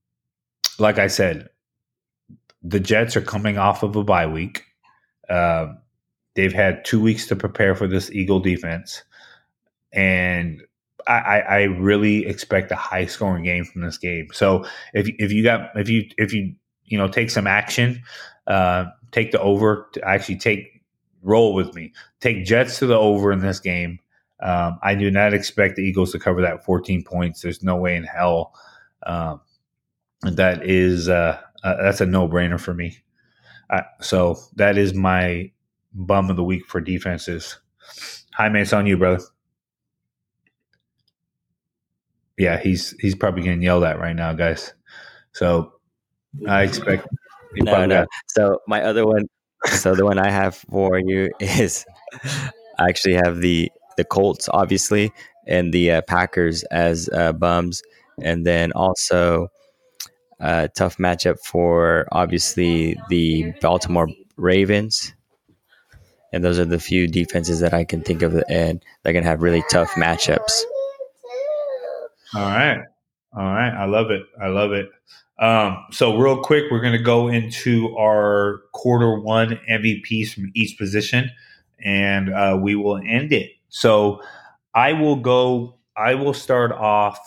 [0.80, 1.50] like I said,
[2.64, 4.66] the Jets are coming off of a bye week.
[5.30, 5.68] Uh,
[6.36, 9.04] they've had two weeks to prepare for this Eagle defense,
[9.94, 10.62] and
[11.08, 14.28] I, I, really expect a high scoring game from this game.
[14.34, 18.04] So if if you got if you if you you know take some action,
[18.48, 19.90] uh, take the over.
[20.04, 20.82] Actually take
[21.22, 21.94] roll with me.
[22.20, 24.00] Take Jets to the over in this game.
[24.42, 27.42] Um, I do not expect the Eagles to cover that 14 points.
[27.42, 28.54] There's no way in hell.
[29.06, 29.42] Um,
[30.24, 32.98] that is uh, uh, that's a no brainer for me.
[34.02, 35.52] So that is my
[35.94, 37.58] bum of the week for defenses.
[38.34, 39.24] Hi, man, it's on you, brother.
[42.42, 44.74] Yeah, he's he's probably getting yelled at right now, guys.
[45.34, 45.74] So
[46.48, 47.08] I expect.
[47.56, 48.00] No, no.
[48.02, 49.26] Got- so my other one,
[49.68, 51.86] so the one I have for you is
[52.80, 55.12] I actually have the the Colts, obviously,
[55.46, 57.84] and the uh, Packers as uh, bums,
[58.24, 59.50] and then also
[60.40, 65.14] uh, tough matchup for obviously the Baltimore Ravens.
[66.34, 69.30] And those are the few defenses that I can think of, and they're going to
[69.30, 70.62] have really tough matchups.
[72.34, 72.80] All right.
[73.36, 73.72] All right.
[73.72, 74.24] I love it.
[74.42, 74.90] I love it.
[75.40, 80.78] Um, so, real quick, we're going to go into our quarter one MVPs from each
[80.78, 81.32] position,
[81.84, 83.52] and uh, we will end it.
[83.70, 84.22] So,
[84.76, 87.18] I will go, I will start off.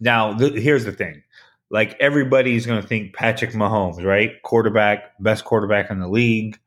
[0.00, 1.22] Now, th- here's the thing
[1.70, 4.42] like everybody's going to think Patrick Mahomes, right?
[4.42, 6.58] Quarterback, best quarterback in the league.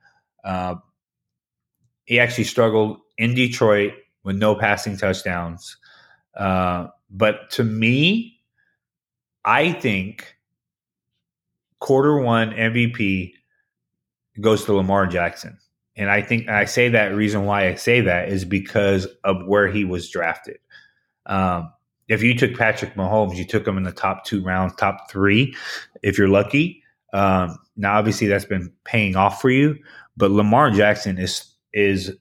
[0.43, 0.75] Uh,
[2.05, 3.93] he actually struggled in Detroit
[4.23, 5.77] with no passing touchdowns.
[6.37, 8.39] Uh, but to me,
[9.45, 10.35] I think
[11.79, 13.33] quarter one MVP
[14.41, 15.57] goes to Lamar Jackson.
[15.95, 19.67] And I think I say that reason why I say that is because of where
[19.67, 20.57] he was drafted.
[21.27, 21.71] Um,
[22.07, 25.55] if you took Patrick Mahomes, you took him in the top two rounds, top three,
[26.01, 26.81] if you're lucky.
[27.13, 29.77] Um, now, obviously, that's been paying off for you,
[30.17, 32.15] but Lamar Jackson is is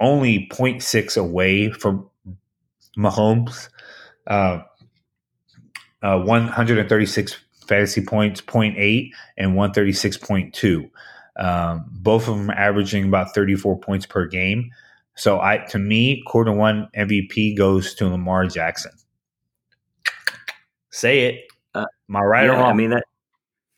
[0.00, 2.08] only 0.6 away from
[2.96, 3.68] Mahomes.
[4.26, 4.60] Uh,
[6.02, 10.90] uh, 136 fantasy points, 0.8 and 136.2.
[11.36, 14.70] Um, both of them averaging about 34 points per game.
[15.14, 18.92] So I to me, quarter one MVP goes to Lamar Jackson.
[20.90, 21.44] Say it.
[21.74, 22.70] Uh, Am I right yeah, or wrong?
[22.70, 23.04] I mean that,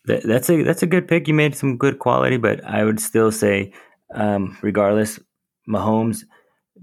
[0.05, 1.27] that, that's a that's a good pick.
[1.27, 3.73] You made some good quality, but I would still say,
[4.13, 5.19] um, regardless,
[5.67, 6.23] Mahomes.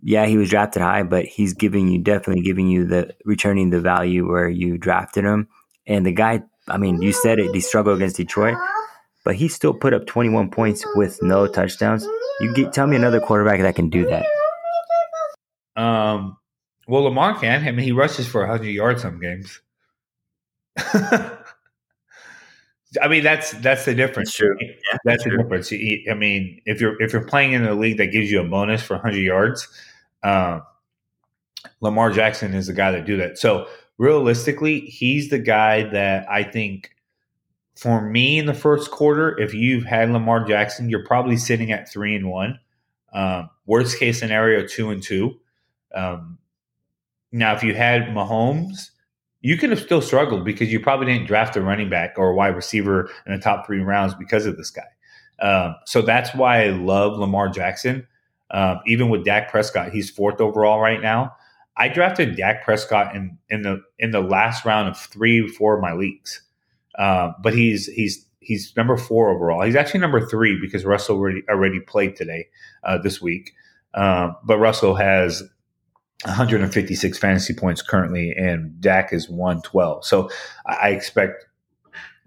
[0.02, 3.80] Yeah, he was drafted high, but he's giving you definitely giving you the returning the
[3.80, 5.48] value where you drafted him.
[5.86, 7.54] And the guy, I mean, you said it.
[7.54, 8.56] He struggled against Detroit,
[9.24, 12.06] but he still put up 21 points with no touchdowns.
[12.40, 14.26] You get, tell me another quarterback that can do that.
[15.76, 16.36] Um,
[16.88, 17.66] well, Lamar can.
[17.66, 19.60] I mean, he rushes for 100 yards some games.
[23.00, 24.30] I mean, that's that's the difference.
[24.30, 24.56] That's true.
[24.60, 25.72] Yeah, that's the difference.
[25.72, 28.82] I mean, if you're if you're playing in a league that gives you a bonus
[28.82, 29.68] for 100 yards,
[30.22, 30.62] um,
[31.80, 33.38] Lamar Jackson is the guy that do that.
[33.38, 33.66] So
[33.98, 36.90] realistically, he's the guy that I think
[37.76, 41.90] for me in the first quarter, if you've had Lamar Jackson, you're probably sitting at
[41.90, 42.58] three and one.
[43.12, 45.38] Um, worst case scenario, two and two.
[45.94, 46.38] Um,
[47.32, 48.90] now, if you had Mahomes,
[49.40, 52.34] you could have still struggled because you probably didn't draft a running back or a
[52.34, 54.82] wide receiver in the top three rounds because of this guy.
[55.40, 58.06] Um, so that's why I love Lamar Jackson.
[58.52, 61.34] Um, even with Dak Prescott, he's fourth overall right now.
[61.76, 65.82] I drafted Dak Prescott in, in the in the last round of three, four of
[65.82, 66.42] my leagues,
[66.98, 69.62] uh, but he's he's he's number four overall.
[69.62, 72.48] He's actually number three because Russell already already played today
[72.84, 73.52] uh, this week.
[73.94, 75.42] Um, but Russell has
[76.24, 80.04] 156 fantasy points currently, and Dak is 112.
[80.04, 80.30] So
[80.66, 81.46] I expect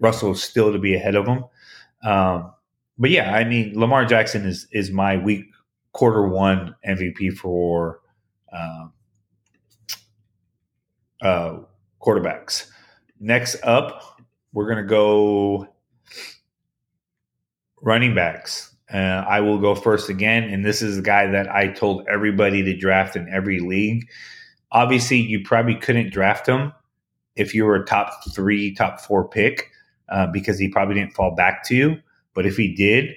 [0.00, 1.44] Russell still to be ahead of him.
[2.02, 2.52] Um,
[2.98, 5.46] but yeah, I mean Lamar Jackson is is my week
[5.94, 8.00] quarter one MVP for
[8.52, 8.92] um,
[11.22, 11.56] uh,
[12.02, 12.66] quarterbacks.
[13.18, 14.20] Next up,
[14.52, 15.66] we're gonna go
[17.80, 18.74] running backs.
[18.92, 22.62] Uh, I will go first again, and this is the guy that I told everybody
[22.62, 24.06] to draft in every league.
[24.72, 26.72] Obviously, you probably couldn't draft him
[27.36, 29.70] if you were a top three, top four pick
[30.08, 31.96] uh, because he probably didn't fall back to you.
[32.34, 33.14] But if he did,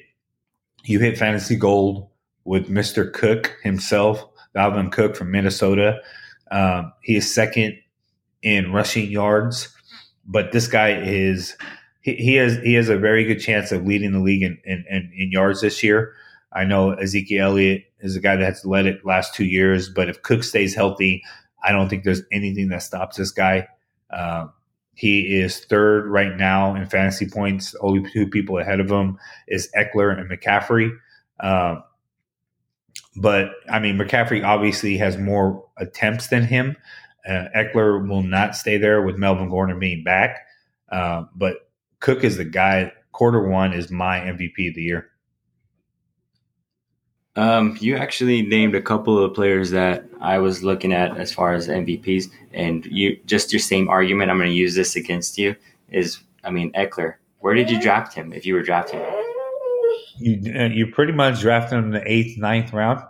[0.86, 2.08] you hit fantasy gold
[2.48, 3.12] with Mr.
[3.12, 4.26] Cook himself,
[4.56, 6.00] Dalvin Cook from Minnesota.
[6.50, 7.78] Um, he is second
[8.41, 9.68] in rushing yards,
[10.26, 11.58] but this guy is
[12.02, 14.86] he, he has he has a very good chance of leading the league in, in,
[14.89, 16.14] in, in yards this year.
[16.54, 20.08] I know Ezekiel Elliott is a guy that has led it last two years, but
[20.08, 21.22] if Cook stays healthy,
[21.64, 23.68] I don't think there's anything that stops this guy.
[24.10, 24.48] Uh,
[24.95, 27.76] he is third right now in fantasy points.
[27.82, 29.18] Only two people ahead of him
[29.50, 30.89] is Ekeler and McCaffrey.
[31.41, 31.84] Um,
[33.18, 36.78] but I mean, McCaffrey obviously has more attempts than him.
[37.28, 40.45] Uh, Ekeler will not stay there with Melvin Gordon being back.
[40.89, 42.93] Uh, but Cook is the guy.
[43.11, 45.09] Quarter one is my MVP of the year.
[47.36, 51.53] Um, you actually named a couple of players that I was looking at as far
[51.53, 54.32] as MVPs, and you just your same argument.
[54.32, 55.55] I'm going to use this against you.
[55.89, 57.15] Is I mean Ekeler.
[57.39, 58.34] Where did you draft him?
[58.34, 59.13] If you were drafting him,
[60.20, 63.01] you uh, you pretty much drafted him in the eighth, ninth round.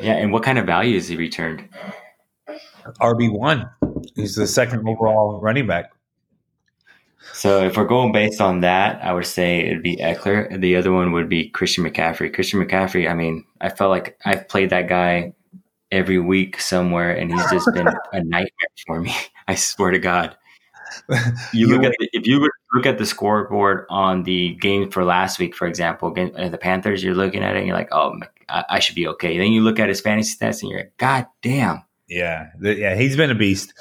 [0.00, 1.68] Yeah, and what kind of value has he returned?
[3.00, 3.68] RB one.
[4.14, 5.92] He's the second overall running back.
[7.32, 10.52] So if we're going based on that, I would say it'd be Ekeler.
[10.52, 12.32] and the other one would be Christian McCaffrey.
[12.32, 13.10] Christian McCaffrey.
[13.10, 15.32] I mean, I felt like I've played that guy
[15.90, 18.50] every week somewhere, and he's just been a nightmare
[18.86, 19.14] for me.
[19.48, 20.36] I swear to God.
[21.52, 25.38] You look at the, if you look at the scoreboard on the game for last
[25.38, 28.18] week, for example, against the Panthers, you're looking at it and you're like, oh,
[28.48, 29.38] I, I should be okay.
[29.38, 31.84] Then you look at his fantasy stats and you're like, God damn.
[32.08, 33.72] Yeah, yeah, he's been a beast.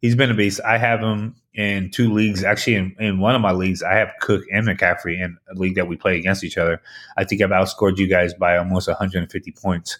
[0.00, 0.60] He's been a beast.
[0.64, 2.44] I have him in two leagues.
[2.44, 5.74] Actually, in, in one of my leagues, I have Cook and McCaffrey in a league
[5.76, 6.80] that we play against each other.
[7.16, 9.98] I think I've outscored you guys by almost 150 points.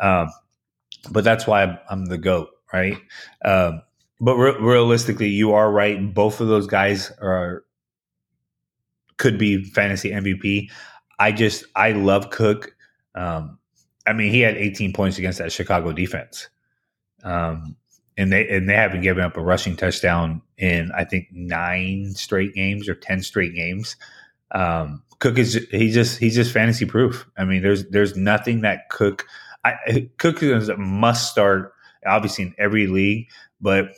[0.00, 0.28] Um,
[1.10, 2.96] but that's why I'm, I'm the goat, right?
[3.44, 3.82] Um,
[4.20, 6.12] but re- realistically, you are right.
[6.12, 7.64] Both of those guys are
[9.16, 10.70] could be fantasy MVP.
[11.18, 12.74] I just I love Cook.
[13.14, 13.58] Um,
[14.06, 16.48] I mean, he had 18 points against that Chicago defense.
[17.22, 17.76] Um,
[18.16, 22.54] and they and they haven't given up a rushing touchdown in I think nine straight
[22.54, 23.96] games or ten straight games.
[24.52, 27.26] Um, Cook is he just he's just fantasy proof.
[27.36, 29.26] I mean, there's there's nothing that Cook
[29.64, 31.72] I, Cook is a must start
[32.06, 33.28] obviously in every league,
[33.60, 33.88] but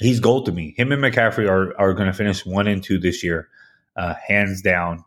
[0.00, 0.74] he's gold to me.
[0.76, 3.48] Him and McCaffrey are are going to finish one and two this year,
[3.96, 5.04] uh, hands down.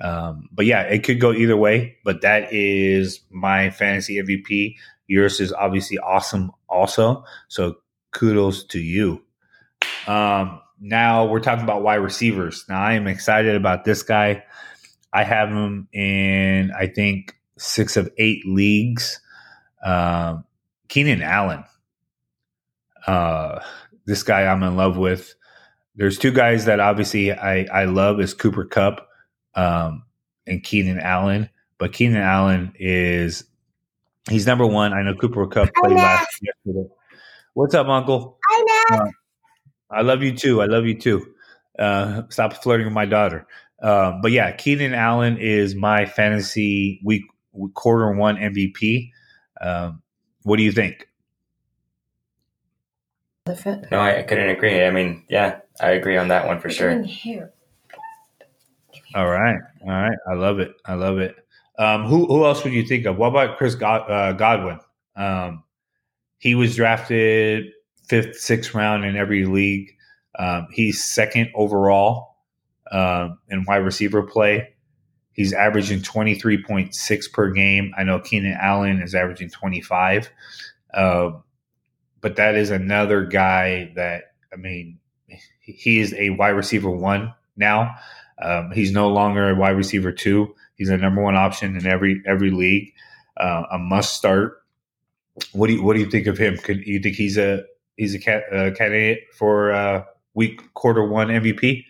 [0.00, 1.96] Um, but yeah, it could go either way.
[2.04, 4.76] But that is my fantasy MVP.
[5.06, 7.24] Yours is obviously awesome, also.
[7.48, 7.76] So
[8.12, 9.22] kudos to you.
[10.06, 12.64] Um, now we're talking about wide receivers.
[12.68, 14.44] Now I am excited about this guy.
[15.12, 19.20] I have him in I think six of eight leagues.
[19.84, 20.44] Um,
[20.88, 21.64] Keenan Allen.
[23.06, 23.60] Uh,
[24.06, 25.34] this guy I'm in love with.
[25.94, 29.06] There's two guys that obviously I, I love is Cooper Kupp
[29.54, 30.04] um,
[30.46, 31.50] and Keenan Allen.
[31.78, 33.44] But Keenan Allen is
[34.30, 34.92] he's number one.
[34.92, 36.88] I know Cooper Kupp played last yesterday.
[37.54, 38.38] What's up, Uncle?
[38.50, 38.96] I know.
[38.96, 39.10] Uh,
[39.90, 40.62] I love you too.
[40.62, 41.26] I love you too.
[41.78, 43.46] Uh, stop flirting with my daughter.
[43.82, 47.24] Uh, but yeah, Keenan Allen is my fantasy week
[47.74, 49.10] quarter one MVP.
[49.60, 50.02] Um,
[50.44, 51.08] what do you think?
[53.90, 54.84] No, I, I couldn't agree.
[54.84, 57.02] I mean, yeah, I agree on that one for sure.
[57.02, 57.52] Here.
[59.14, 60.18] All right, all right.
[60.30, 60.74] I love it.
[60.86, 61.36] I love it.
[61.78, 63.16] Um, who who else would you think of?
[63.16, 64.78] What about Chris God, uh, Godwin?
[65.16, 65.64] Um,
[66.38, 67.72] he was drafted
[68.08, 69.96] fifth, sixth round in every league.
[70.38, 72.36] Um, he's second overall
[72.90, 74.74] um, in wide receiver play.
[75.32, 77.94] He's averaging 23.6 per game.
[77.96, 80.30] I know Keenan Allen is averaging 25.
[80.92, 81.30] Uh,
[82.22, 84.98] but that is another guy that, I mean,
[85.60, 87.94] he is a wide receiver one now.
[88.40, 90.54] Um, he's no longer a wide receiver two.
[90.74, 92.92] He's a number one option in every every league.
[93.36, 94.62] Uh, a must start.
[95.52, 96.56] What do you what do you think of him?
[96.56, 97.64] Could you think he's a
[97.96, 100.04] he's a cat, uh, candidate for uh,
[100.34, 101.84] week quarter one MVP?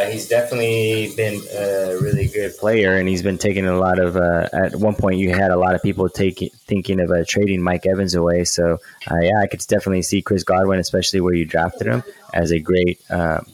[0.00, 4.16] Uh, he's definitely been a really good player, and he's been taking a lot of.
[4.16, 7.62] Uh, at one point, you had a lot of people taking thinking of uh, trading
[7.62, 8.44] Mike Evans away.
[8.44, 8.78] So,
[9.10, 12.58] uh, yeah, I could definitely see Chris Godwin, especially where you drafted him, as a
[12.58, 13.44] great um,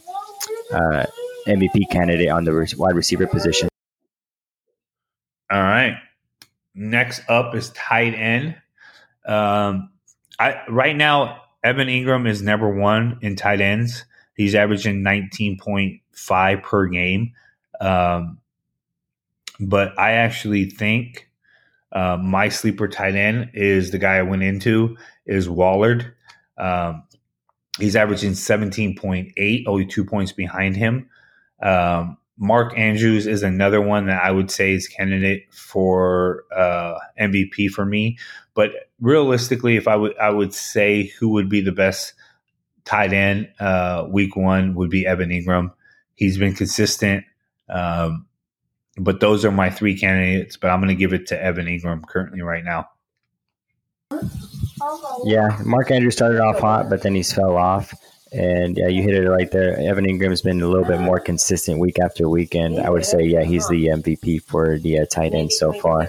[0.72, 1.06] uh,
[1.48, 3.68] MVP candidate on the re- wide receiver position.
[5.50, 5.98] All right.
[6.74, 8.56] Next up is tight end.
[9.24, 9.90] Um,
[10.38, 14.04] I right now Evan Engram is number one in tight ends.
[14.36, 15.02] He's averaging
[16.16, 17.32] 19.5 per game.
[17.80, 18.38] Um,
[19.60, 21.28] but I actually think
[21.92, 26.16] uh, my sleeper tight end is the guy I went into is Waller.
[26.58, 27.04] Um,
[27.78, 31.08] he's averaging 17.8, only two points behind him.
[31.62, 37.70] Um, Mark Andrews is another one that I would say is candidate for uh, MVP
[37.70, 38.18] for me.
[38.54, 42.12] But realistically, if I would I would say who would be the best
[42.84, 45.72] tight end uh, week one would be Evan Engram.
[46.16, 47.24] He's been consistent.
[47.68, 48.26] Um,
[48.98, 50.56] but those are my three candidates.
[50.56, 52.88] But I'm going to give it to Evan Engram currently right now.
[55.24, 57.94] Yeah, Mark Andrews started off hot, but then he's fell off.
[58.32, 59.78] And yeah, you hit it right there.
[59.78, 63.22] Evan Engram's been a little bit more consistent week after week, and I would say,
[63.22, 66.08] yeah, he's the MVP for the uh, tight end so far.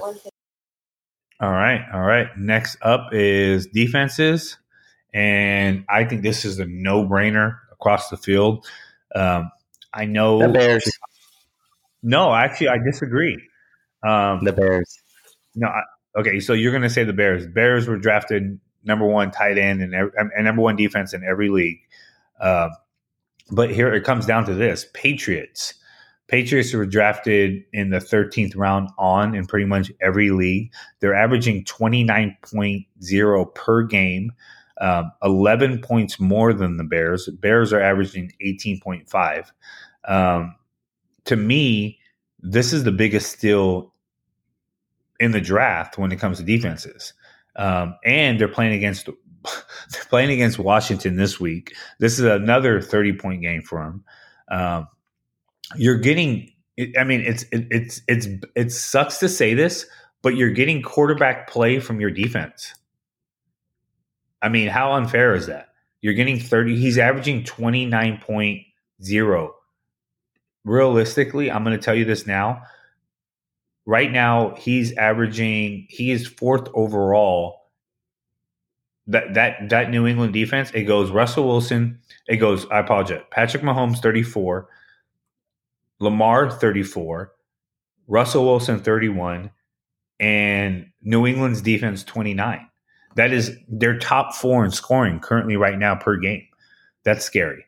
[1.40, 2.28] All right, all right.
[2.38, 4.58] Next up is defenses,
[5.14, 8.66] and I think this is a no-brainer across the field.
[9.16, 9.52] Um,
[9.98, 10.90] I know The Bears.
[12.04, 13.42] No, actually, I disagree.
[14.08, 14.96] Um, The Bears.
[15.56, 15.82] no, I,
[16.20, 16.40] okay.
[16.40, 17.48] So you're going to say the Bears?
[17.48, 21.80] Bears were drafted number one tight end and, and number one defense in every league.
[22.40, 22.70] Uh,
[23.52, 25.74] but here it comes down to this: Patriots.
[26.28, 30.74] Patriots were drafted in the 13th round on in pretty much every league.
[31.00, 34.34] They're averaging 29.0 per game,
[34.82, 37.30] um, 11 points more than the Bears.
[37.40, 39.52] Bears are averaging 18.5.
[40.08, 40.56] Um,
[41.26, 42.00] to me,
[42.40, 43.94] this is the biggest steal
[45.20, 47.14] in the draft when it comes to defenses.
[47.56, 49.06] Um, and they're playing against
[49.92, 51.76] they're playing against Washington this week.
[52.00, 54.04] This is another 30 point game for them.
[54.50, 54.88] Um,
[55.76, 56.52] you're getting
[56.98, 59.86] I mean it's it, it's it's it sucks to say this,
[60.22, 62.74] but you're getting quarterback play from your defense.
[64.42, 65.70] I mean, how unfair is that?
[66.02, 69.50] You're getting 30 he's averaging 29.0
[70.68, 72.62] realistically, I'm going to tell you this now.
[73.86, 75.88] Right now, he's averaging.
[75.90, 77.62] He is fourth overall.
[79.08, 80.72] That that that New England defense.
[80.74, 82.00] It goes Russell Wilson.
[82.28, 82.66] It goes.
[82.70, 83.22] I apologize.
[83.32, 84.68] Patrick Mahomes, 34.
[86.00, 87.32] Lamar, 34.
[88.08, 89.52] Russell Wilson, 31,
[90.20, 92.68] and New England's defense, 29.
[93.16, 96.48] That is their top four in scoring currently right now per game.
[97.04, 97.66] That's scary.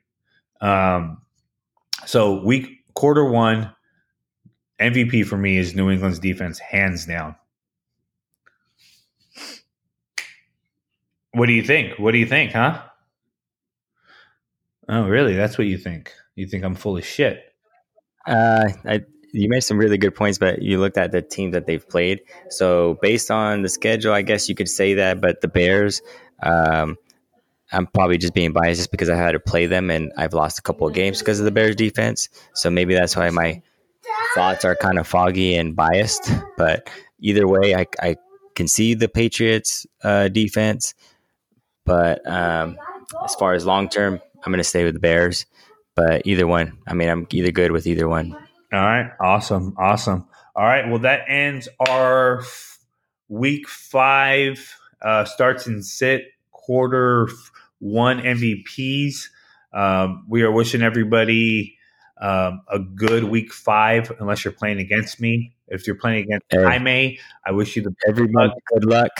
[0.61, 1.21] Um,
[2.05, 3.73] so week quarter one
[4.79, 7.35] MVP for me is New England's defense, hands down.
[11.33, 11.99] What do you think?
[11.99, 12.81] What do you think, huh?
[14.87, 15.35] Oh, really?
[15.35, 16.11] That's what you think?
[16.35, 17.43] You think I'm full of shit?
[18.25, 19.01] Uh, I,
[19.33, 22.21] you made some really good points, but you looked at the team that they've played.
[22.49, 25.21] So based on the schedule, I guess you could say that.
[25.21, 26.01] But the Bears,
[26.41, 26.97] um,
[27.71, 30.59] I'm probably just being biased just because I had to play them and I've lost
[30.59, 32.29] a couple of games because of the Bears defense.
[32.53, 33.61] So maybe that's why my
[34.33, 36.31] thoughts are kind of foggy and biased.
[36.57, 36.89] But
[37.19, 38.15] either way, I, I
[38.55, 40.95] can see the Patriots uh, defense.
[41.85, 42.77] But um,
[43.23, 45.45] as far as long term, I'm going to stay with the Bears.
[45.95, 48.33] But either one, I mean, I'm either good with either one.
[48.71, 49.11] All right.
[49.19, 49.75] Awesome.
[49.77, 50.27] Awesome.
[50.55, 50.87] All right.
[50.87, 52.43] Well, that ends our
[53.27, 59.29] week five, uh, starts and sit quarter f- one MVPs.
[59.73, 61.77] Um, we are wishing everybody
[62.19, 65.53] um, a good week five, unless you're playing against me.
[65.67, 66.63] If you're playing against Hey.
[66.63, 69.11] Jaime, I wish you the best Everyone, good luck.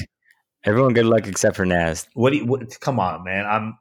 [0.66, 2.08] Everyone, good luck except for Naz.
[2.14, 3.46] What do you, what, come on, man.
[3.46, 3.78] I'm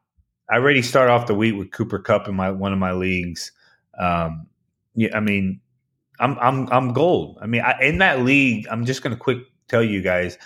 [0.50, 3.52] I already start off the week with Cooper Kupp in my one of my leagues.
[3.98, 4.46] Um,
[4.94, 5.60] yeah, I mean,
[6.20, 7.38] I'm I'm I'm gold.
[7.42, 10.38] I mean, I, in that league, I'm just gonna quick tell you guys,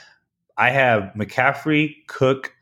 [0.57, 2.55] I have McCaffrey, Cook,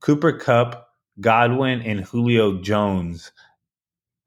[0.00, 0.87] Cooper Kupp,
[1.20, 3.32] Godwin, and Julio Jones.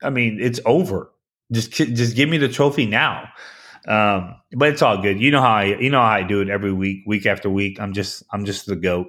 [0.03, 1.11] I mean, it's over.
[1.51, 3.29] Just just give me the trophy now.
[3.87, 5.19] Um, but it's all good.
[5.19, 7.79] You know how I you know how I do it every week, week after week.
[7.79, 9.07] I'm just I'm just the goat.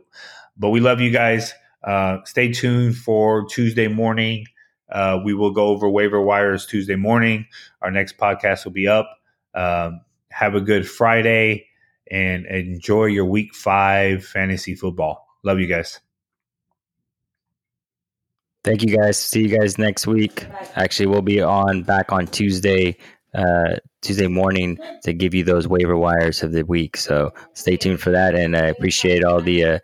[0.57, 1.53] But we love you guys.
[1.83, 4.47] Uh, stay tuned for Tuesday morning.
[4.91, 7.47] Uh, we will go over waiver wires Tuesday morning.
[7.81, 9.09] Our next podcast will be up.
[9.55, 11.67] Um, have a good Friday
[12.11, 15.27] and enjoy your week five fantasy football.
[15.43, 16.01] Love you guys.
[18.65, 19.19] Thank you guys.
[19.19, 20.47] See you guys next week.
[20.77, 22.97] Actually, we'll be on back on Tuesday,
[23.35, 26.97] uh, Tuesday morning to give you those waiver wires of the week.
[26.97, 28.37] So stay tuned for that.
[28.37, 29.79] And I appreciate all the uh,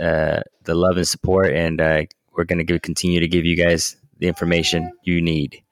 [0.00, 1.54] uh, the love and support.
[1.54, 2.02] And uh,
[2.32, 5.62] we're going to continue to give you guys the information you need.